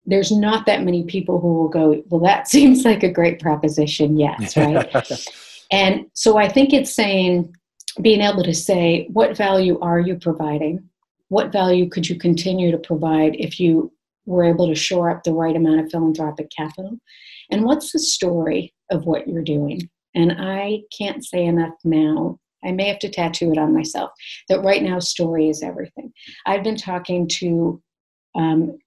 there's 0.07 0.31
not 0.31 0.65
that 0.65 0.83
many 0.83 1.03
people 1.03 1.39
who 1.39 1.53
will 1.53 1.69
go, 1.69 2.01
well, 2.09 2.21
that 2.21 2.47
seems 2.53 2.85
like 2.85 3.03
a 3.03 3.11
great 3.11 3.39
proposition. 3.39 4.17
Yes, 4.17 4.57
right? 4.57 5.27
and 5.71 6.07
so 6.13 6.37
I 6.37 6.49
think 6.49 6.73
it's 6.73 6.95
saying, 6.95 7.55
being 8.01 8.21
able 8.21 8.43
to 8.43 8.55
say, 8.55 9.07
what 9.13 9.37
value 9.37 9.79
are 9.79 9.99
you 9.99 10.15
providing? 10.15 10.89
What 11.33 11.51
value 11.51 11.89
could 11.89 12.07
you 12.07 12.15
continue 12.19 12.69
to 12.69 12.77
provide 12.77 13.35
if 13.39 13.59
you 13.59 13.91
were 14.27 14.43
able 14.43 14.67
to 14.67 14.75
shore 14.75 15.09
up 15.09 15.23
the 15.23 15.33
right 15.33 15.55
amount 15.55 15.79
of 15.79 15.89
philanthropic 15.89 16.51
capital? 16.55 16.99
And 17.49 17.65
what's 17.65 17.91
the 17.91 17.97
story 17.97 18.71
of 18.91 19.07
what 19.07 19.27
you're 19.27 19.41
doing? 19.41 19.89
And 20.13 20.35
I 20.37 20.81
can't 20.95 21.25
say 21.25 21.43
enough 21.43 21.73
now. 21.83 22.37
I 22.63 22.71
may 22.71 22.87
have 22.87 22.99
to 22.99 23.09
tattoo 23.09 23.51
it 23.51 23.57
on 23.57 23.73
myself 23.73 24.11
that 24.47 24.61
right 24.61 24.83
now, 24.83 24.99
story 24.99 25.49
is 25.49 25.63
everything. 25.63 26.13
I've 26.45 26.63
been 26.63 26.77
talking 26.77 27.27
to 27.39 27.81
um, 28.35 28.77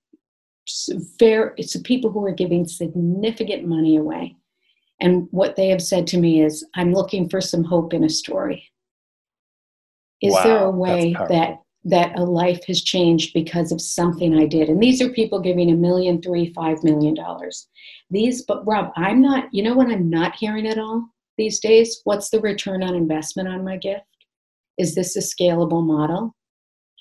fair, 1.19 1.53
it's 1.57 1.76
people 1.81 2.12
who 2.12 2.25
are 2.26 2.33
giving 2.33 2.65
significant 2.65 3.67
money 3.67 3.97
away. 3.97 4.37
And 5.00 5.26
what 5.33 5.57
they 5.57 5.67
have 5.71 5.83
said 5.83 6.07
to 6.07 6.17
me 6.17 6.43
is, 6.43 6.65
I'm 6.76 6.93
looking 6.93 7.29
for 7.29 7.41
some 7.41 7.65
hope 7.65 7.93
in 7.93 8.05
a 8.05 8.09
story. 8.09 8.71
Is 10.23 10.33
wow, 10.33 10.43
there 10.45 10.65
a 10.65 10.71
way 10.71 11.12
that 11.29 11.56
that 11.88 12.19
a 12.19 12.25
life 12.25 12.64
has 12.66 12.83
changed 12.83 13.33
because 13.33 13.71
of 13.71 13.81
something 13.81 14.35
I 14.35 14.47
did. 14.47 14.69
And 14.69 14.83
these 14.83 15.00
are 15.00 15.09
people 15.09 15.40
giving 15.40 15.71
a 15.71 15.76
million, 15.76 16.21
three, 16.21 16.52
five 16.52 16.83
million 16.83 17.14
dollars. 17.14 17.69
These, 18.11 18.43
but 18.43 18.66
Rob, 18.66 18.90
I'm 18.97 19.23
not, 19.23 19.45
you 19.52 19.62
know 19.62 19.75
what 19.75 19.88
I'm 19.88 20.11
not 20.11 20.35
hearing 20.35 20.66
at 20.66 20.78
all 20.78 21.09
these 21.38 21.61
days? 21.61 22.00
What's 22.05 22.31
the 22.31 22.40
return 22.40 22.83
on 22.83 22.95
investment 22.95 23.49
on 23.49 23.64
my 23.64 23.76
gift? 23.76 24.05
Is 24.78 24.95
this 24.95 25.16
a 25.16 25.21
scalable 25.21 25.85
model? 25.87 26.35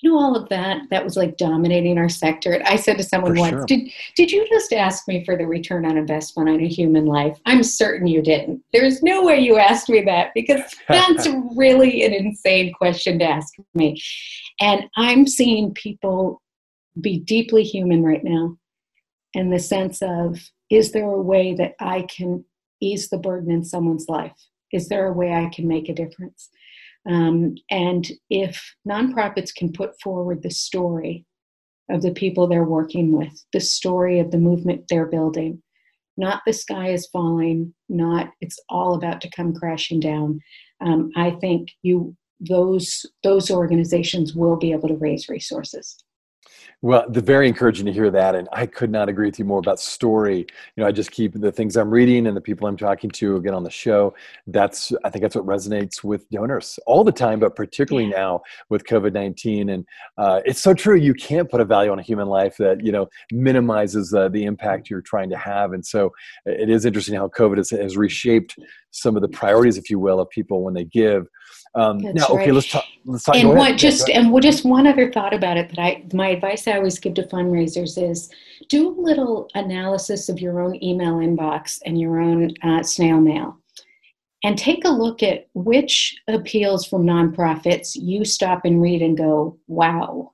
You 0.02 0.10
know, 0.10 0.18
all 0.18 0.36
of 0.36 0.48
that, 0.50 0.82
that 0.90 1.04
was 1.04 1.16
like 1.16 1.38
dominating 1.38 1.96
our 1.96 2.08
sector. 2.08 2.62
I 2.66 2.76
said 2.76 2.98
to 2.98 3.02
someone 3.02 3.34
For 3.34 3.40
once, 3.40 3.52
sure. 3.52 3.64
did, 3.66 3.90
did 4.14 4.30
you 4.30 4.46
just 4.48 4.72
ask 4.72 5.08
me 5.08 5.24
for 5.24 5.36
the 5.36 5.46
return 5.46 5.86
on 5.86 5.96
investment 5.96 6.50
on 6.50 6.60
a 6.60 6.68
human 6.68 7.06
life? 7.06 7.38
I'm 7.46 7.62
certain 7.62 8.06
you 8.06 8.20
didn't. 8.20 8.62
There's 8.72 9.02
no 9.02 9.24
way 9.24 9.38
you 9.38 9.58
asked 9.58 9.88
me 9.88 10.02
that 10.02 10.32
because 10.34 10.60
that's 10.88 11.26
really 11.54 12.04
an 12.04 12.12
insane 12.12 12.74
question 12.74 13.18
to 13.20 13.24
ask 13.24 13.54
me. 13.74 14.00
And 14.60 14.84
I'm 14.96 15.26
seeing 15.26 15.72
people 15.72 16.42
be 17.00 17.18
deeply 17.18 17.62
human 17.62 18.02
right 18.02 18.24
now 18.24 18.56
in 19.34 19.50
the 19.50 19.58
sense 19.58 20.02
of 20.02 20.38
is 20.70 20.92
there 20.92 21.08
a 21.08 21.22
way 21.22 21.54
that 21.54 21.74
I 21.80 22.02
can 22.02 22.44
ease 22.80 23.08
the 23.08 23.18
burden 23.18 23.50
in 23.50 23.64
someone's 23.64 24.08
life? 24.08 24.36
Is 24.72 24.88
there 24.88 25.06
a 25.06 25.12
way 25.12 25.32
I 25.32 25.48
can 25.54 25.68
make 25.68 25.88
a 25.88 25.94
difference? 25.94 26.50
Um, 27.08 27.54
and 27.70 28.10
if 28.30 28.74
nonprofits 28.88 29.54
can 29.54 29.72
put 29.72 30.00
forward 30.00 30.42
the 30.42 30.50
story 30.50 31.24
of 31.88 32.02
the 32.02 32.12
people 32.12 32.46
they're 32.46 32.64
working 32.64 33.12
with, 33.12 33.44
the 33.52 33.60
story 33.60 34.18
of 34.18 34.30
the 34.30 34.38
movement 34.38 34.86
they're 34.88 35.06
building, 35.06 35.62
not 36.16 36.42
the 36.46 36.52
sky 36.52 36.88
is 36.88 37.06
falling, 37.06 37.74
not 37.88 38.32
it's 38.40 38.58
all 38.68 38.94
about 38.94 39.20
to 39.20 39.30
come 39.30 39.54
crashing 39.54 40.00
down. 40.00 40.40
Um, 40.80 41.10
I 41.16 41.30
think 41.30 41.70
you 41.82 42.16
those 42.40 43.06
those 43.22 43.50
organizations 43.50 44.34
will 44.34 44.56
be 44.56 44.72
able 44.72 44.88
to 44.88 44.96
raise 44.96 45.28
resources. 45.28 45.96
Well, 46.82 47.06
the 47.08 47.22
very 47.22 47.48
encouraging 47.48 47.86
to 47.86 47.92
hear 47.92 48.10
that, 48.10 48.34
and 48.34 48.48
I 48.52 48.66
could 48.66 48.90
not 48.90 49.08
agree 49.08 49.26
with 49.26 49.38
you 49.38 49.44
more 49.44 49.58
about 49.58 49.80
story. 49.80 50.46
You 50.76 50.82
know, 50.82 50.86
I 50.86 50.92
just 50.92 51.10
keep 51.10 51.32
the 51.32 51.50
things 51.50 51.76
I'm 51.76 51.90
reading 51.90 52.26
and 52.26 52.36
the 52.36 52.40
people 52.40 52.68
I'm 52.68 52.76
talking 52.76 53.10
to 53.12 53.36
again 53.36 53.54
on 53.54 53.64
the 53.64 53.70
show. 53.70 54.14
That's 54.46 54.92
I 55.02 55.10
think 55.10 55.22
that's 55.22 55.34
what 55.34 55.46
resonates 55.46 56.04
with 56.04 56.28
donors 56.30 56.78
all 56.86 57.02
the 57.02 57.12
time, 57.12 57.40
but 57.40 57.56
particularly 57.56 58.10
Yeah. 58.10 58.18
now 58.18 58.42
with 58.68 58.84
COVID 58.84 59.12
nineteen. 59.14 59.70
And 59.70 59.86
uh, 60.18 60.42
it's 60.44 60.60
so 60.60 60.74
true. 60.74 60.96
You 60.96 61.14
can't 61.14 61.50
put 61.50 61.60
a 61.60 61.64
value 61.64 61.90
on 61.90 61.98
a 61.98 62.02
human 62.02 62.28
life 62.28 62.56
that 62.58 62.84
you 62.84 62.92
know 62.92 63.08
minimizes 63.32 64.12
uh, 64.12 64.28
the 64.28 64.44
impact 64.44 64.90
you're 64.90 65.00
trying 65.00 65.30
to 65.30 65.36
have. 65.38 65.72
And 65.72 65.84
so 65.84 66.12
it 66.44 66.68
is 66.68 66.84
interesting 66.84 67.14
how 67.14 67.28
COVID 67.28 67.56
has, 67.56 67.70
has 67.70 67.96
reshaped 67.96 68.58
some 68.90 69.16
of 69.16 69.22
the 69.22 69.28
priorities, 69.28 69.76
if 69.76 69.90
you 69.90 69.98
will, 69.98 70.20
of 70.20 70.28
people 70.30 70.62
when 70.62 70.74
they 70.74 70.84
give. 70.84 71.26
Um, 71.76 71.98
That's 71.98 72.14
now, 72.16 72.26
okay, 72.28 72.46
right. 72.46 72.54
let's 72.54 72.70
talk. 72.70 72.84
Let's 73.04 73.24
talk. 73.24 73.36
and 73.36 73.50
what 73.50 73.76
just 73.76 74.08
and 74.08 74.32
what- 74.32 74.42
just 74.42 74.64
one 74.64 74.86
other 74.86 75.12
thought 75.12 75.34
about 75.34 75.58
it 75.58 75.68
that 75.68 75.78
I 75.78 76.04
my 76.14 76.28
advice 76.28 76.66
I 76.66 76.72
always 76.72 76.98
give 76.98 77.14
to 77.14 77.22
fundraisers 77.24 78.02
is 78.02 78.30
do 78.70 78.88
a 78.88 79.00
little 79.00 79.48
analysis 79.54 80.30
of 80.30 80.40
your 80.40 80.60
own 80.60 80.82
email 80.82 81.16
inbox 81.16 81.78
and 81.84 82.00
your 82.00 82.18
own 82.20 82.52
uh, 82.62 82.82
snail 82.82 83.20
mail, 83.20 83.58
and 84.42 84.56
take 84.56 84.86
a 84.86 84.88
look 84.88 85.22
at 85.22 85.48
which 85.52 86.16
appeals 86.28 86.86
from 86.86 87.04
nonprofits 87.04 87.94
you 87.94 88.24
stop 88.24 88.64
and 88.64 88.80
read 88.80 89.02
and 89.02 89.18
go 89.18 89.58
wow. 89.68 90.32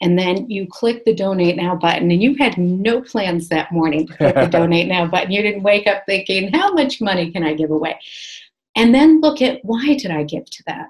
And 0.00 0.18
then 0.18 0.50
you 0.50 0.66
click 0.68 1.04
the 1.04 1.14
donate 1.14 1.56
now 1.56 1.76
button, 1.76 2.10
and 2.10 2.20
you 2.20 2.34
had 2.34 2.58
no 2.58 3.00
plans 3.00 3.48
that 3.48 3.72
morning 3.72 4.08
to 4.08 4.16
click 4.16 4.34
the 4.34 4.46
donate 4.58 4.88
now 4.88 5.06
button. 5.06 5.30
You 5.30 5.40
didn't 5.40 5.62
wake 5.62 5.86
up 5.86 6.02
thinking, 6.04 6.52
how 6.52 6.72
much 6.74 7.00
money 7.00 7.30
can 7.30 7.44
I 7.44 7.54
give 7.54 7.70
away? 7.70 7.98
And 8.76 8.94
then 8.94 9.20
look 9.20 9.40
at 9.40 9.60
why 9.64 9.94
did 9.94 10.10
I 10.10 10.24
give 10.24 10.46
to 10.46 10.62
that? 10.66 10.88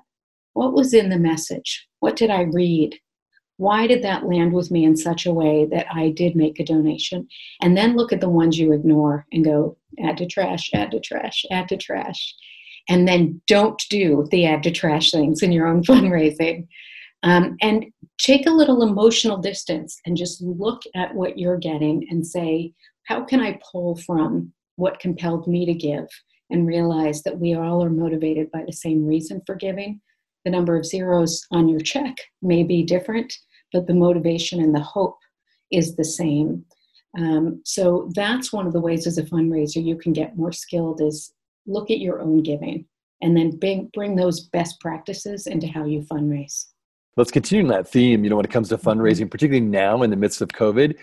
What 0.54 0.72
was 0.72 0.94
in 0.94 1.10
the 1.10 1.18
message? 1.18 1.86
What 2.00 2.16
did 2.16 2.30
I 2.30 2.42
read? 2.42 2.94
Why 3.56 3.86
did 3.86 4.02
that 4.02 4.26
land 4.26 4.52
with 4.52 4.70
me 4.70 4.84
in 4.84 4.96
such 4.96 5.26
a 5.26 5.32
way 5.32 5.66
that 5.66 5.86
I 5.92 6.10
did 6.10 6.34
make 6.34 6.58
a 6.58 6.64
donation? 6.64 7.28
And 7.60 7.76
then 7.76 7.96
look 7.96 8.12
at 8.12 8.20
the 8.20 8.28
ones 8.28 8.58
you 8.58 8.72
ignore 8.72 9.26
and 9.32 9.44
go, 9.44 9.76
add 10.02 10.16
to 10.18 10.26
trash, 10.26 10.70
add 10.74 10.90
to 10.90 11.00
trash, 11.00 11.44
add 11.50 11.68
to 11.68 11.76
trash. 11.76 12.34
And 12.88 13.06
then 13.06 13.40
don't 13.46 13.80
do 13.90 14.26
the 14.30 14.46
add 14.46 14.62
to 14.64 14.70
trash 14.70 15.10
things 15.10 15.42
in 15.42 15.52
your 15.52 15.66
own 15.66 15.82
fundraising. 15.84 16.66
Um, 17.22 17.56
and 17.62 17.86
take 18.18 18.46
a 18.46 18.52
little 18.52 18.82
emotional 18.82 19.38
distance 19.38 19.98
and 20.04 20.16
just 20.16 20.42
look 20.42 20.82
at 20.94 21.14
what 21.14 21.38
you're 21.38 21.56
getting 21.56 22.06
and 22.10 22.26
say, 22.26 22.72
how 23.04 23.24
can 23.24 23.40
I 23.40 23.58
pull 23.70 23.96
from 23.96 24.52
what 24.76 25.00
compelled 25.00 25.46
me 25.46 25.64
to 25.64 25.74
give 25.74 26.06
and 26.50 26.66
realize 26.66 27.22
that 27.22 27.38
we 27.38 27.54
all 27.54 27.82
are 27.82 27.90
motivated 27.90 28.50
by 28.50 28.64
the 28.64 28.72
same 28.72 29.06
reason 29.06 29.40
for 29.46 29.54
giving? 29.54 30.00
The 30.44 30.50
number 30.50 30.76
of 30.76 30.86
zeros 30.86 31.46
on 31.50 31.68
your 31.68 31.80
check 31.80 32.16
may 32.42 32.62
be 32.62 32.82
different, 32.82 33.32
but 33.72 33.86
the 33.86 33.94
motivation 33.94 34.60
and 34.60 34.74
the 34.74 34.80
hope 34.80 35.18
is 35.70 35.96
the 35.96 36.04
same. 36.04 36.64
Um, 37.18 37.62
so 37.64 38.10
that's 38.14 38.52
one 38.52 38.66
of 38.66 38.72
the 38.72 38.80
ways 38.80 39.06
as 39.06 39.18
a 39.18 39.22
fundraiser 39.22 39.82
you 39.82 39.96
can 39.96 40.12
get 40.12 40.36
more 40.36 40.52
skilled 40.52 41.00
is 41.00 41.32
look 41.66 41.90
at 41.90 42.00
your 42.00 42.20
own 42.20 42.42
giving 42.42 42.86
and 43.22 43.36
then 43.36 43.56
bring, 43.56 43.90
bring 43.94 44.16
those 44.16 44.48
best 44.48 44.80
practices 44.80 45.46
into 45.46 45.66
how 45.66 45.84
you 45.84 46.00
fundraise. 46.02 46.66
Let's 47.16 47.30
continue 47.30 47.66
that 47.68 47.88
theme. 47.88 48.24
You 48.24 48.30
know, 48.30 48.36
when 48.36 48.44
it 48.44 48.50
comes 48.50 48.68
to 48.70 48.78
fundraising, 48.78 49.30
particularly 49.30 49.64
now 49.64 50.02
in 50.02 50.10
the 50.10 50.16
midst 50.16 50.40
of 50.40 50.48
COVID, 50.48 50.96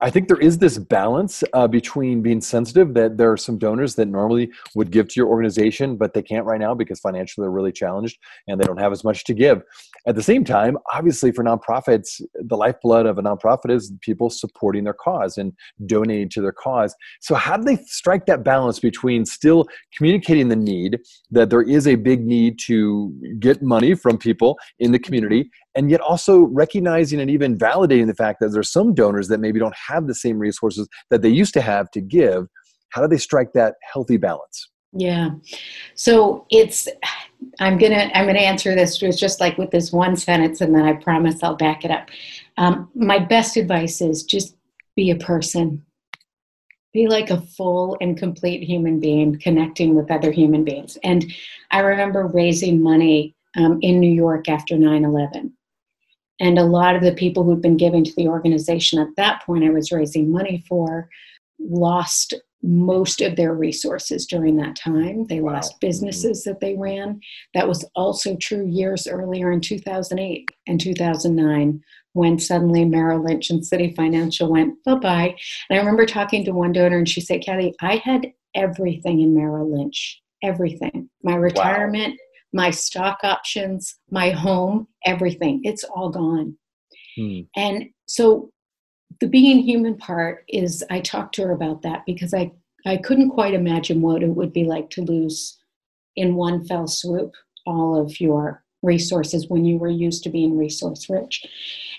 I 0.00 0.10
think 0.10 0.28
there 0.28 0.38
is 0.38 0.58
this 0.58 0.78
balance 0.78 1.42
uh, 1.54 1.66
between 1.66 2.22
being 2.22 2.40
sensitive 2.40 2.94
that 2.94 3.18
there 3.18 3.32
are 3.32 3.36
some 3.36 3.58
donors 3.58 3.96
that 3.96 4.06
normally 4.06 4.52
would 4.76 4.92
give 4.92 5.08
to 5.08 5.14
your 5.16 5.26
organization, 5.26 5.96
but 5.96 6.14
they 6.14 6.22
can't 6.22 6.46
right 6.46 6.60
now 6.60 6.72
because 6.72 7.00
financially 7.00 7.42
they're 7.42 7.50
really 7.50 7.72
challenged 7.72 8.16
and 8.46 8.60
they 8.60 8.64
don't 8.64 8.78
have 8.78 8.92
as 8.92 9.02
much 9.02 9.24
to 9.24 9.34
give. 9.34 9.60
At 10.06 10.14
the 10.14 10.22
same 10.22 10.44
time, 10.44 10.78
obviously 10.92 11.32
for 11.32 11.42
nonprofits, 11.42 12.22
the 12.34 12.56
lifeblood 12.56 13.06
of 13.06 13.18
a 13.18 13.22
nonprofit 13.22 13.72
is 13.72 13.92
people 14.00 14.30
supporting 14.30 14.84
their 14.84 14.94
cause 14.94 15.36
and 15.36 15.52
donating 15.86 16.28
to 16.30 16.40
their 16.40 16.52
cause. 16.52 16.94
So, 17.20 17.34
how 17.34 17.56
do 17.56 17.64
they 17.64 17.82
strike 17.86 18.26
that 18.26 18.44
balance 18.44 18.78
between 18.78 19.26
still 19.26 19.66
communicating 19.96 20.48
the 20.48 20.56
need 20.56 21.00
that 21.32 21.50
there 21.50 21.62
is 21.62 21.88
a 21.88 21.96
big 21.96 22.24
need 22.24 22.60
to 22.66 23.12
get 23.40 23.62
money 23.62 23.94
from 23.96 24.16
people 24.16 24.56
in 24.78 24.92
the 24.92 24.98
community 25.00 25.50
and 25.74 25.90
yet 25.90 26.00
also 26.00 26.40
recognizing 26.40 27.20
and 27.20 27.30
even 27.30 27.56
validating 27.56 28.06
the 28.06 28.14
fact 28.14 28.40
that 28.40 28.48
there's 28.48 28.72
some 28.72 28.94
donors 28.94 29.28
that 29.28 29.40
maybe 29.40 29.58
don't 29.58 29.76
have 29.88 30.06
the 30.06 30.14
same 30.14 30.38
resources 30.38 30.88
that 31.10 31.22
they 31.22 31.28
used 31.28 31.54
to 31.54 31.60
have 31.60 31.90
to 31.90 32.00
give 32.00 32.46
how 32.90 33.02
do 33.02 33.08
they 33.08 33.18
strike 33.18 33.52
that 33.52 33.74
healthy 33.92 34.16
balance 34.16 34.68
Yeah. 34.92 35.30
So 35.94 36.46
it's 36.50 36.88
I'm 37.60 37.78
gonna 37.78 38.10
I'm 38.14 38.26
gonna 38.26 38.38
answer 38.38 38.74
this 38.74 39.00
with 39.02 39.18
just 39.18 39.40
like 39.40 39.58
with 39.58 39.70
this 39.70 39.92
one 39.92 40.16
sentence, 40.16 40.60
and 40.60 40.74
then 40.74 40.84
I 40.84 40.94
promise 40.94 41.42
I'll 41.42 41.56
back 41.56 41.84
it 41.84 41.90
up. 41.90 42.08
Um, 42.56 42.90
my 42.94 43.18
best 43.18 43.56
advice 43.56 44.00
is 44.00 44.22
just 44.24 44.56
be 44.96 45.10
a 45.10 45.16
person. 45.16 45.84
Be 46.94 47.06
like 47.06 47.30
a 47.30 47.40
full 47.40 47.98
and 48.00 48.16
complete 48.16 48.62
human 48.62 48.98
being, 48.98 49.38
connecting 49.38 49.94
with 49.94 50.10
other 50.10 50.32
human 50.32 50.64
beings. 50.64 50.96
And 51.04 51.30
I 51.70 51.80
remember 51.80 52.26
raising 52.26 52.82
money 52.82 53.36
um, 53.56 53.78
in 53.82 54.00
New 54.00 54.10
York 54.12 54.48
after 54.48 54.76
9 54.76 55.04
11. 55.04 55.52
And 56.40 56.58
a 56.58 56.64
lot 56.64 56.94
of 56.94 57.02
the 57.02 57.14
people 57.14 57.42
who'd 57.42 57.62
been 57.62 57.76
giving 57.76 58.04
to 58.04 58.14
the 58.16 58.28
organization 58.28 59.00
at 59.00 59.08
that 59.16 59.42
point 59.44 59.64
I 59.64 59.70
was 59.70 59.90
raising 59.90 60.30
money 60.30 60.64
for 60.68 61.08
lost 61.58 62.34
most 62.62 63.20
of 63.20 63.36
their 63.36 63.54
resources 63.54 64.26
during 64.26 64.56
that 64.56 64.76
time. 64.76 65.24
They 65.26 65.40
Wow. 65.40 65.54
lost 65.54 65.80
businesses 65.80 66.42
that 66.44 66.60
they 66.60 66.74
ran. 66.74 67.20
That 67.54 67.68
was 67.68 67.84
also 67.94 68.36
true 68.36 68.66
years 68.66 69.06
earlier 69.06 69.52
in 69.52 69.60
2008 69.60 70.50
and 70.66 70.80
2009 70.80 71.80
when 72.14 72.38
suddenly 72.38 72.84
Merrill 72.84 73.22
Lynch 73.22 73.50
and 73.50 73.62
CitiFinancial 73.62 74.48
went 74.48 74.82
bye 74.84 74.96
bye. 74.96 75.36
And 75.70 75.76
I 75.76 75.80
remember 75.80 76.04
talking 76.04 76.44
to 76.44 76.52
one 76.52 76.72
donor 76.72 76.98
and 76.98 77.08
she 77.08 77.20
said, 77.20 77.42
Kathy, 77.44 77.74
I 77.80 77.96
had 77.96 78.32
everything 78.54 79.20
in 79.20 79.34
Merrill 79.34 79.70
Lynch, 79.76 80.20
everything. 80.42 81.08
My 81.22 81.36
retirement, 81.36 82.18
my 82.52 82.70
stock 82.70 83.18
options, 83.22 83.96
my 84.10 84.30
home, 84.30 84.86
everything. 85.04 85.60
It's 85.64 85.84
all 85.84 86.10
gone. 86.10 86.56
Hmm. 87.16 87.40
And 87.56 87.86
so 88.06 88.50
the 89.20 89.28
being 89.28 89.58
human 89.58 89.96
part 89.96 90.44
is 90.48 90.84
I 90.90 91.00
talked 91.00 91.34
to 91.36 91.42
her 91.42 91.52
about 91.52 91.82
that 91.82 92.04
because 92.06 92.32
I, 92.32 92.52
I 92.86 92.96
couldn't 92.96 93.30
quite 93.30 93.54
imagine 93.54 94.00
what 94.00 94.22
it 94.22 94.28
would 94.28 94.52
be 94.52 94.64
like 94.64 94.90
to 94.90 95.02
lose 95.02 95.58
in 96.16 96.34
one 96.34 96.64
fell 96.66 96.86
swoop 96.86 97.34
all 97.66 98.00
of 98.00 98.20
your 98.20 98.62
resources 98.82 99.48
when 99.48 99.64
you 99.64 99.76
were 99.76 99.88
used 99.88 100.22
to 100.22 100.30
being 100.30 100.56
resource 100.56 101.10
rich. 101.10 101.44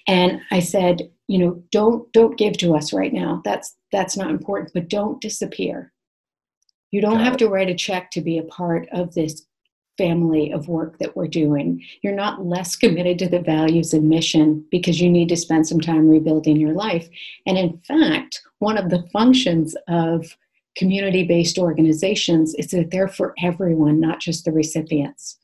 And 0.07 0.41
I 0.51 0.59
said, 0.59 1.09
you 1.27 1.38
know, 1.38 1.62
don't 1.71 2.12
don't 2.13 2.38
give 2.38 2.57
to 2.59 2.75
us 2.75 2.93
right 2.93 3.13
now. 3.13 3.41
That's 3.43 3.75
that's 3.91 4.17
not 4.17 4.29
important, 4.29 4.71
but 4.73 4.89
don't 4.89 5.21
disappear. 5.21 5.91
You 6.91 7.01
don't 7.01 7.17
Got 7.17 7.23
have 7.25 7.33
it. 7.35 7.39
to 7.39 7.49
write 7.49 7.69
a 7.69 7.75
check 7.75 8.12
to 8.12 8.21
be 8.21 8.38
a 8.38 8.43
part 8.43 8.88
of 8.91 9.13
this 9.13 9.45
family 9.99 10.49
of 10.53 10.69
work 10.69 10.97
that 10.99 11.15
we're 11.17 11.27
doing. 11.27 11.83
You're 12.01 12.15
not 12.15 12.45
less 12.45 12.77
committed 12.77 13.19
to 13.19 13.27
the 13.27 13.41
values 13.41 13.93
and 13.93 14.07
mission 14.07 14.65
because 14.71 15.01
you 15.01 15.09
need 15.09 15.27
to 15.29 15.35
spend 15.35 15.67
some 15.67 15.81
time 15.81 16.07
rebuilding 16.07 16.55
your 16.55 16.73
life. 16.73 17.09
And 17.45 17.57
in 17.57 17.77
fact, 17.85 18.41
one 18.59 18.77
of 18.77 18.89
the 18.89 19.05
functions 19.12 19.75
of 19.89 20.38
community 20.77 21.23
based 21.23 21.57
organizations 21.57 22.55
is 22.55 22.67
that 22.67 22.91
they're 22.91 23.09
for 23.09 23.33
everyone, 23.43 23.99
not 23.99 24.21
just 24.21 24.45
the 24.45 24.53
recipients. 24.53 25.38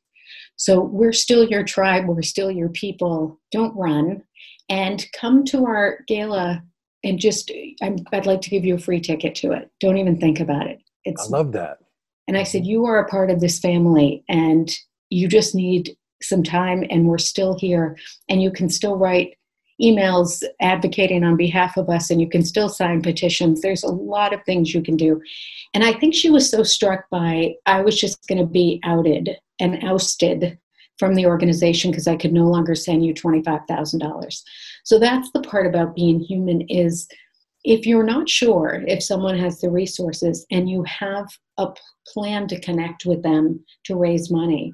So 0.55 0.79
we're 0.79 1.11
still 1.11 1.45
your 1.45 1.65
tribe, 1.65 2.07
we're 2.07 2.21
still 2.21 2.49
your 2.49 2.69
people. 2.69 3.41
Don't 3.51 3.75
run 3.75 4.23
and 4.69 5.05
come 5.11 5.43
to 5.45 5.65
our 5.65 5.99
gala 6.07 6.63
and 7.03 7.19
just, 7.19 7.51
I'm, 7.81 7.97
I'd 8.13 8.25
like 8.25 8.39
to 8.41 8.49
give 8.49 8.63
you 8.63 8.75
a 8.75 8.79
free 8.79 9.01
ticket 9.01 9.35
to 9.35 9.51
it. 9.51 9.69
Don't 9.81 9.97
even 9.97 10.17
think 10.17 10.39
about 10.39 10.67
it. 10.67 10.79
It's 11.03 11.27
i 11.27 11.37
love 11.37 11.51
that 11.51 11.79
and 12.27 12.37
I 12.37 12.43
said, 12.43 12.65
You 12.65 12.85
are 12.85 12.99
a 12.99 13.09
part 13.09 13.29
of 13.29 13.39
this 13.39 13.59
family, 13.59 14.23
and 14.29 14.71
you 15.09 15.27
just 15.27 15.55
need 15.55 15.95
some 16.21 16.43
time 16.43 16.83
and 16.89 17.07
we're 17.07 17.17
still 17.17 17.57
here 17.59 17.97
and 18.29 18.41
you 18.41 18.51
can 18.51 18.69
still 18.69 18.97
write 18.97 19.35
emails 19.81 20.41
advocating 20.61 21.23
on 21.23 21.35
behalf 21.35 21.75
of 21.77 21.89
us 21.89 22.09
and 22.09 22.21
you 22.21 22.29
can 22.29 22.43
still 22.43 22.69
sign 22.69 23.01
petitions. 23.01 23.61
There's 23.61 23.83
a 23.83 23.91
lot 23.91 24.33
of 24.33 24.43
things 24.43 24.73
you 24.73 24.81
can 24.81 24.95
do. 24.95 25.21
And 25.73 25.83
i 25.83 25.93
think 25.93 26.15
she 26.15 26.29
was 26.29 26.49
so 26.49 26.63
struck 26.63 27.09
by 27.09 27.53
i 27.65 27.81
was 27.81 27.99
just 27.99 28.25
going 28.27 28.39
to 28.39 28.45
be 28.45 28.79
outed 28.83 29.37
and 29.59 29.83
ousted 29.83 30.57
from 30.97 31.15
the 31.15 31.25
organization 31.25 31.91
because 31.91 32.07
i 32.07 32.15
could 32.15 32.31
no 32.31 32.45
longer 32.45 32.75
send 32.75 33.05
you 33.05 33.13
$25000 33.13 34.41
so 34.85 34.97
that's 34.97 35.29
the 35.31 35.41
part 35.41 35.67
about 35.67 35.95
being 35.95 36.21
human 36.21 36.61
is 36.69 37.09
if 37.65 37.85
you're 37.85 38.03
not 38.03 38.29
sure 38.29 38.83
if 38.87 39.03
someone 39.03 39.37
has 39.37 39.59
the 39.59 39.69
resources 39.69 40.45
and 40.51 40.69
you 40.69 40.83
have 40.83 41.27
a 41.57 41.67
plan 42.07 42.47
to 42.47 42.59
connect 42.61 43.05
with 43.05 43.23
them 43.23 43.63
to 43.83 43.95
raise 43.95 44.31
money 44.31 44.73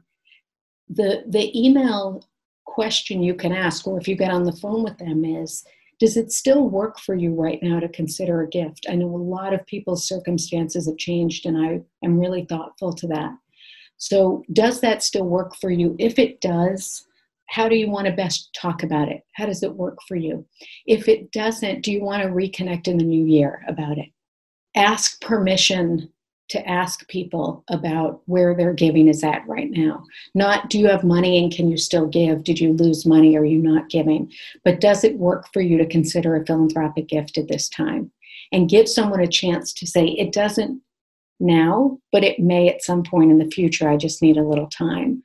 the 0.89 1.23
the 1.27 1.51
email 1.57 2.23
question 2.65 3.23
you 3.23 3.33
can 3.33 3.51
ask 3.51 3.87
or 3.87 3.99
if 3.99 4.07
you 4.07 4.15
get 4.15 4.31
on 4.31 4.43
the 4.43 4.51
phone 4.51 4.83
with 4.83 4.97
them 4.97 5.25
is 5.25 5.63
does 6.01 6.17
it 6.17 6.31
still 6.31 6.67
work 6.67 6.99
for 6.99 7.13
you 7.13 7.31
right 7.35 7.61
now 7.61 7.79
to 7.79 7.87
consider 7.87 8.41
a 8.41 8.49
gift? 8.49 8.87
I 8.89 8.95
know 8.95 9.05
a 9.05 9.17
lot 9.17 9.53
of 9.53 9.63
people's 9.67 10.07
circumstances 10.07 10.87
have 10.87 10.97
changed 10.97 11.45
and 11.45 11.55
i 11.55 11.79
am 12.03 12.17
really 12.17 12.43
thoughtful 12.45 12.91
to 12.93 13.07
that. 13.09 13.31
So 13.97 14.43
does 14.51 14.81
that 14.81 15.03
still 15.03 15.25
work 15.25 15.55
for 15.61 15.69
you? 15.69 15.95
If 15.99 16.17
it 16.17 16.41
does 16.41 17.05
how 17.51 17.67
do 17.67 17.75
you 17.75 17.89
want 17.89 18.07
to 18.07 18.13
best 18.13 18.49
talk 18.53 18.81
about 18.81 19.09
it? 19.09 19.25
How 19.33 19.45
does 19.45 19.61
it 19.61 19.75
work 19.75 19.97
for 20.07 20.15
you? 20.15 20.45
If 20.87 21.09
it 21.09 21.33
doesn't, 21.33 21.81
do 21.81 21.91
you 21.91 22.01
want 22.01 22.23
to 22.23 22.29
reconnect 22.29 22.87
in 22.87 22.97
the 22.97 23.03
new 23.03 23.25
year 23.25 23.61
about 23.67 23.97
it? 23.97 24.07
Ask 24.73 25.19
permission 25.19 26.09
to 26.47 26.65
ask 26.65 27.05
people 27.09 27.65
about 27.67 28.21
where 28.25 28.55
their 28.55 28.73
giving 28.73 29.09
is 29.09 29.21
at 29.21 29.45
right 29.49 29.69
now. 29.69 30.01
Not 30.33 30.69
do 30.69 30.79
you 30.79 30.87
have 30.87 31.03
money 31.03 31.43
and 31.43 31.51
can 31.51 31.69
you 31.69 31.75
still 31.75 32.07
give? 32.07 32.45
Did 32.45 32.57
you 32.57 32.71
lose 32.71 33.05
money? 33.05 33.35
Are 33.35 33.43
you 33.43 33.59
not 33.59 33.89
giving? 33.89 34.31
But 34.63 34.79
does 34.79 35.03
it 35.03 35.17
work 35.17 35.47
for 35.51 35.61
you 35.61 35.77
to 35.77 35.85
consider 35.85 36.37
a 36.37 36.45
philanthropic 36.45 37.09
gift 37.09 37.37
at 37.37 37.49
this 37.49 37.67
time? 37.67 38.11
And 38.53 38.69
give 38.69 38.87
someone 38.87 39.19
a 39.19 39.27
chance 39.27 39.73
to 39.73 39.85
say, 39.85 40.05
it 40.05 40.31
doesn't 40.31 40.81
now, 41.41 41.99
but 42.13 42.23
it 42.23 42.39
may 42.39 42.69
at 42.69 42.81
some 42.81 43.03
point 43.03 43.29
in 43.29 43.39
the 43.39 43.51
future. 43.51 43.89
I 43.89 43.97
just 43.97 44.21
need 44.21 44.37
a 44.37 44.47
little 44.47 44.67
time 44.67 45.20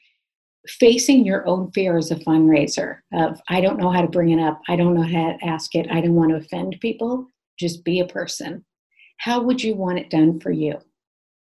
facing 0.68 1.24
your 1.24 1.46
own 1.46 1.70
fear 1.72 1.96
as 1.96 2.10
a 2.10 2.16
fundraiser 2.16 2.98
of 3.12 3.40
i 3.48 3.60
don't 3.60 3.78
know 3.78 3.90
how 3.90 4.00
to 4.00 4.08
bring 4.08 4.30
it 4.30 4.42
up. 4.42 4.60
I 4.68 4.76
don't 4.76 4.94
know 4.94 5.02
how 5.02 5.32
to 5.32 5.44
ask 5.44 5.74
it. 5.74 5.86
I 5.90 6.00
don't 6.00 6.14
want 6.14 6.30
to 6.30 6.36
offend 6.36 6.76
people. 6.80 7.26
Just 7.58 7.84
be 7.84 8.00
a 8.00 8.06
person. 8.06 8.64
How 9.18 9.40
would 9.42 9.62
you 9.62 9.74
want 9.74 9.98
it 9.98 10.10
done 10.10 10.40
for 10.40 10.50
you? 10.50 10.78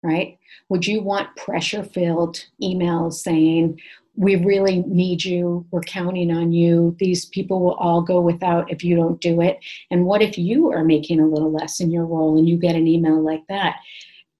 Right? 0.04 0.38
Would 0.70 0.88
you 0.88 1.02
want 1.02 1.36
pressure 1.36 1.84
filled 1.84 2.44
emails 2.62 3.14
saying 3.14 3.80
we 4.16 4.36
really 4.36 4.82
need 4.88 5.24
you. 5.24 5.66
We're 5.72 5.82
counting 5.82 6.32
on 6.32 6.52
you. 6.52 6.96
These 7.00 7.26
people 7.28 7.62
will 7.62 7.76
all 7.76 8.02
go 8.02 8.20
without 8.20 8.70
if 8.70 8.84
you 8.84 8.96
don't 8.96 9.22
do 9.22 9.42
it. 9.42 9.60
And 9.90 10.06
what 10.06 10.22
if 10.22 10.38
you 10.38 10.72
are 10.72 10.84
making 10.84 11.20
a 11.22 11.28
little 11.28 11.52
less 11.52 11.80
in 11.80 11.92
your 11.92 12.06
role 12.06 12.38
and 12.38 12.48
you 12.48 12.58
get 12.58 12.76
an 12.76 12.88
email 12.88 13.22
like 13.22 13.44
that? 13.48 13.78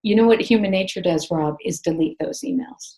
You 0.04 0.16
know 0.16 0.28
what 0.28 0.42
human 0.42 0.72
nature 0.72 1.02
does 1.02 1.32
rob 1.32 1.56
is 1.64 1.80
delete 1.80 2.18
those 2.20 2.42
emails 2.42 2.98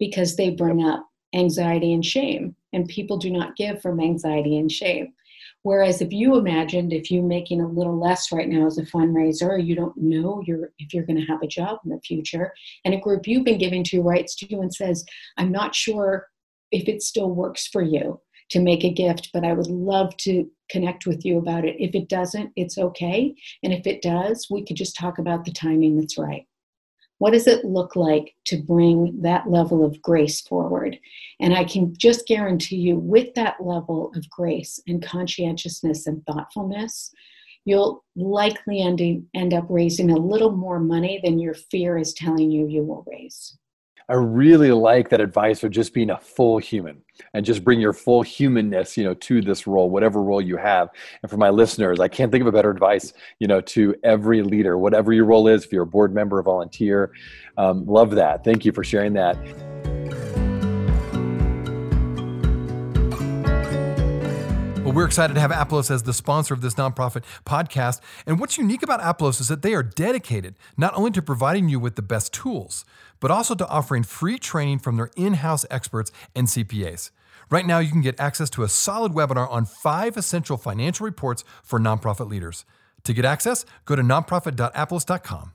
because 0.00 0.34
they 0.34 0.50
bring 0.50 0.82
up 0.82 1.06
anxiety 1.32 1.92
and 1.92 2.04
shame, 2.04 2.56
and 2.72 2.88
people 2.88 3.16
do 3.16 3.30
not 3.30 3.54
give 3.54 3.80
from 3.80 4.00
anxiety 4.00 4.56
and 4.56 4.72
shame. 4.72 5.12
Whereas 5.62 6.00
if 6.00 6.10
you 6.10 6.36
imagined 6.36 6.92
if 6.92 7.10
you're 7.10 7.22
making 7.22 7.60
a 7.60 7.68
little 7.68 8.00
less 8.00 8.32
right 8.32 8.48
now 8.48 8.66
as 8.66 8.78
a 8.78 8.82
fundraiser, 8.82 9.64
you 9.64 9.76
don't 9.76 9.96
know 9.96 10.42
you're, 10.46 10.70
if 10.78 10.94
you're 10.94 11.04
going 11.04 11.20
to 11.20 11.26
have 11.26 11.42
a 11.42 11.46
job 11.46 11.78
in 11.84 11.90
the 11.90 12.00
future, 12.00 12.52
and 12.84 12.94
a 12.94 13.00
group 13.00 13.28
you've 13.28 13.44
been 13.44 13.58
giving 13.58 13.84
to 13.84 14.00
writes 14.00 14.34
to 14.36 14.50
you 14.50 14.62
and 14.62 14.74
says, 14.74 15.04
I'm 15.36 15.52
not 15.52 15.74
sure 15.74 16.26
if 16.72 16.88
it 16.88 17.02
still 17.02 17.30
works 17.30 17.66
for 17.66 17.82
you 17.82 18.20
to 18.50 18.60
make 18.60 18.84
a 18.84 18.92
gift, 18.92 19.30
but 19.32 19.44
I 19.44 19.52
would 19.52 19.68
love 19.68 20.16
to 20.18 20.50
connect 20.70 21.06
with 21.06 21.24
you 21.24 21.38
about 21.38 21.64
it. 21.64 21.76
If 21.78 21.94
it 21.94 22.08
doesn't, 22.08 22.50
it's 22.56 22.78
okay. 22.78 23.34
And 23.62 23.72
if 23.72 23.86
it 23.86 24.02
does, 24.02 24.48
we 24.50 24.64
could 24.64 24.76
just 24.76 24.96
talk 24.96 25.18
about 25.18 25.44
the 25.44 25.52
timing 25.52 25.96
that's 25.96 26.18
right. 26.18 26.46
What 27.20 27.34
does 27.34 27.46
it 27.46 27.66
look 27.66 27.96
like 27.96 28.34
to 28.46 28.62
bring 28.62 29.20
that 29.20 29.50
level 29.50 29.84
of 29.84 30.00
grace 30.00 30.40
forward? 30.40 30.98
And 31.38 31.54
I 31.54 31.64
can 31.64 31.94
just 31.98 32.26
guarantee 32.26 32.76
you, 32.76 32.96
with 32.96 33.34
that 33.34 33.56
level 33.60 34.10
of 34.16 34.30
grace 34.30 34.80
and 34.88 35.02
conscientiousness 35.02 36.06
and 36.06 36.24
thoughtfulness, 36.24 37.12
you'll 37.66 38.02
likely 38.16 38.80
end, 38.80 39.52
up 39.52 39.66
raising 39.68 40.10
a 40.10 40.16
little 40.16 40.52
more 40.52 40.80
money 40.80 41.20
than 41.22 41.38
your 41.38 41.52
fear 41.52 41.98
is 41.98 42.14
telling 42.14 42.50
you 42.50 42.66
you 42.66 42.82
will 42.82 43.04
raise. 43.06 43.54
I 44.10 44.14
really 44.14 44.72
like 44.72 45.08
that 45.10 45.20
advice 45.20 45.62
of 45.62 45.70
just 45.70 45.94
being 45.94 46.10
a 46.10 46.18
full 46.18 46.58
human 46.58 47.00
and 47.32 47.44
just 47.46 47.62
bring 47.62 47.80
your 47.80 47.92
full 47.92 48.22
humanness, 48.22 48.96
you 48.96 49.04
know, 49.04 49.14
to 49.14 49.40
this 49.40 49.68
role, 49.68 49.88
whatever 49.88 50.20
role 50.20 50.40
you 50.40 50.56
have. 50.56 50.88
And 51.22 51.30
for 51.30 51.36
my 51.36 51.48
listeners, 51.48 52.00
I 52.00 52.08
can't 52.08 52.32
think 52.32 52.42
of 52.42 52.48
a 52.48 52.52
better 52.52 52.72
advice, 52.72 53.12
you 53.38 53.46
know, 53.46 53.60
to 53.60 53.94
every 54.02 54.42
leader, 54.42 54.76
whatever 54.78 55.12
your 55.12 55.26
role 55.26 55.46
is, 55.46 55.64
if 55.64 55.72
you're 55.72 55.84
a 55.84 55.86
board 55.86 56.12
member, 56.12 56.40
a 56.40 56.42
volunteer. 56.42 57.12
Um, 57.56 57.86
love 57.86 58.10
that. 58.16 58.42
Thank 58.42 58.64
you 58.64 58.72
for 58.72 58.82
sharing 58.82 59.12
that. 59.12 59.38
Well, 64.90 64.96
we're 64.96 65.06
excited 65.06 65.34
to 65.34 65.40
have 65.40 65.52
Aplos 65.52 65.88
as 65.88 66.02
the 66.02 66.12
sponsor 66.12 66.52
of 66.52 66.62
this 66.62 66.74
nonprofit 66.74 67.22
podcast. 67.46 68.00
And 68.26 68.40
what's 68.40 68.58
unique 68.58 68.82
about 68.82 69.00
Aplos 69.00 69.40
is 69.40 69.46
that 69.46 69.62
they 69.62 69.72
are 69.72 69.84
dedicated 69.84 70.56
not 70.76 70.92
only 70.96 71.12
to 71.12 71.22
providing 71.22 71.68
you 71.68 71.78
with 71.78 71.94
the 71.94 72.02
best 72.02 72.32
tools, 72.32 72.84
but 73.20 73.30
also 73.30 73.54
to 73.54 73.68
offering 73.68 74.02
free 74.02 74.36
training 74.36 74.80
from 74.80 74.96
their 74.96 75.10
in 75.16 75.34
house 75.34 75.64
experts 75.70 76.10
and 76.34 76.48
CPAs. 76.48 77.12
Right 77.52 77.66
now, 77.66 77.78
you 77.78 77.92
can 77.92 78.00
get 78.00 78.18
access 78.18 78.50
to 78.50 78.64
a 78.64 78.68
solid 78.68 79.12
webinar 79.12 79.48
on 79.48 79.64
five 79.64 80.16
essential 80.16 80.56
financial 80.56 81.04
reports 81.04 81.44
for 81.62 81.78
nonprofit 81.78 82.28
leaders. 82.28 82.64
To 83.04 83.12
get 83.12 83.24
access, 83.24 83.64
go 83.84 83.94
to 83.94 84.02
nonprofit.aplos.com. 84.02 85.52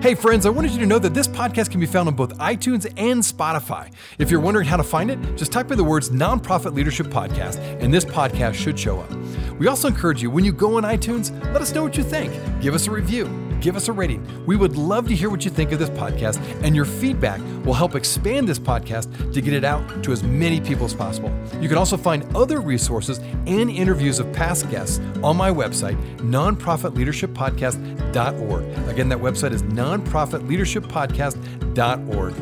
Hey, 0.00 0.14
friends, 0.14 0.46
I 0.46 0.50
wanted 0.50 0.70
you 0.70 0.78
to 0.78 0.86
know 0.86 1.00
that 1.00 1.12
this 1.12 1.26
podcast 1.26 1.72
can 1.72 1.80
be 1.80 1.86
found 1.86 2.06
on 2.06 2.14
both 2.14 2.38
iTunes 2.38 2.86
and 2.96 3.20
Spotify. 3.20 3.90
If 4.20 4.30
you're 4.30 4.38
wondering 4.38 4.64
how 4.64 4.76
to 4.76 4.84
find 4.84 5.10
it, 5.10 5.18
just 5.36 5.50
type 5.50 5.72
in 5.72 5.76
the 5.76 5.82
words 5.82 6.10
Nonprofit 6.10 6.72
Leadership 6.72 7.08
Podcast, 7.08 7.58
and 7.82 7.92
this 7.92 8.04
podcast 8.04 8.54
should 8.54 8.78
show 8.78 9.00
up. 9.00 9.10
We 9.58 9.66
also 9.66 9.88
encourage 9.88 10.22
you, 10.22 10.30
when 10.30 10.44
you 10.44 10.52
go 10.52 10.76
on 10.76 10.84
iTunes, 10.84 11.32
let 11.52 11.60
us 11.60 11.74
know 11.74 11.82
what 11.82 11.96
you 11.96 12.04
think. 12.04 12.32
Give 12.60 12.74
us 12.74 12.86
a 12.86 12.92
review 12.92 13.47
give 13.60 13.76
us 13.76 13.88
a 13.88 13.92
rating. 13.92 14.26
We 14.46 14.56
would 14.56 14.76
love 14.76 15.06
to 15.08 15.14
hear 15.14 15.28
what 15.30 15.44
you 15.44 15.50
think 15.50 15.72
of 15.72 15.78
this 15.78 15.90
podcast, 15.90 16.40
and 16.62 16.74
your 16.74 16.84
feedback 16.84 17.40
will 17.64 17.74
help 17.74 17.94
expand 17.94 18.48
this 18.48 18.58
podcast 18.58 19.32
to 19.32 19.40
get 19.40 19.54
it 19.54 19.64
out 19.64 20.04
to 20.04 20.12
as 20.12 20.22
many 20.22 20.60
people 20.60 20.84
as 20.84 20.92
possible. 20.94 21.32
You 21.60 21.68
can 21.68 21.78
also 21.78 21.96
find 21.96 22.24
other 22.36 22.60
resources 22.60 23.18
and 23.46 23.70
interviews 23.70 24.18
of 24.18 24.30
past 24.32 24.68
guests 24.70 25.00
on 25.22 25.36
my 25.36 25.50
website, 25.50 25.96
nonprofitleadershippodcast.org. 26.18 28.88
Again, 28.88 29.08
that 29.08 29.18
website 29.18 29.52
is 29.52 29.62
nonprofitleadershippodcast.org. 29.64 32.34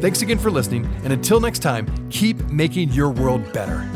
Thanks 0.00 0.22
again 0.22 0.38
for 0.38 0.50
listening, 0.50 0.86
and 1.02 1.12
until 1.12 1.40
next 1.40 1.58
time, 1.60 1.86
keep 2.10 2.38
making 2.50 2.90
your 2.90 3.10
world 3.10 3.52
better. 3.52 3.88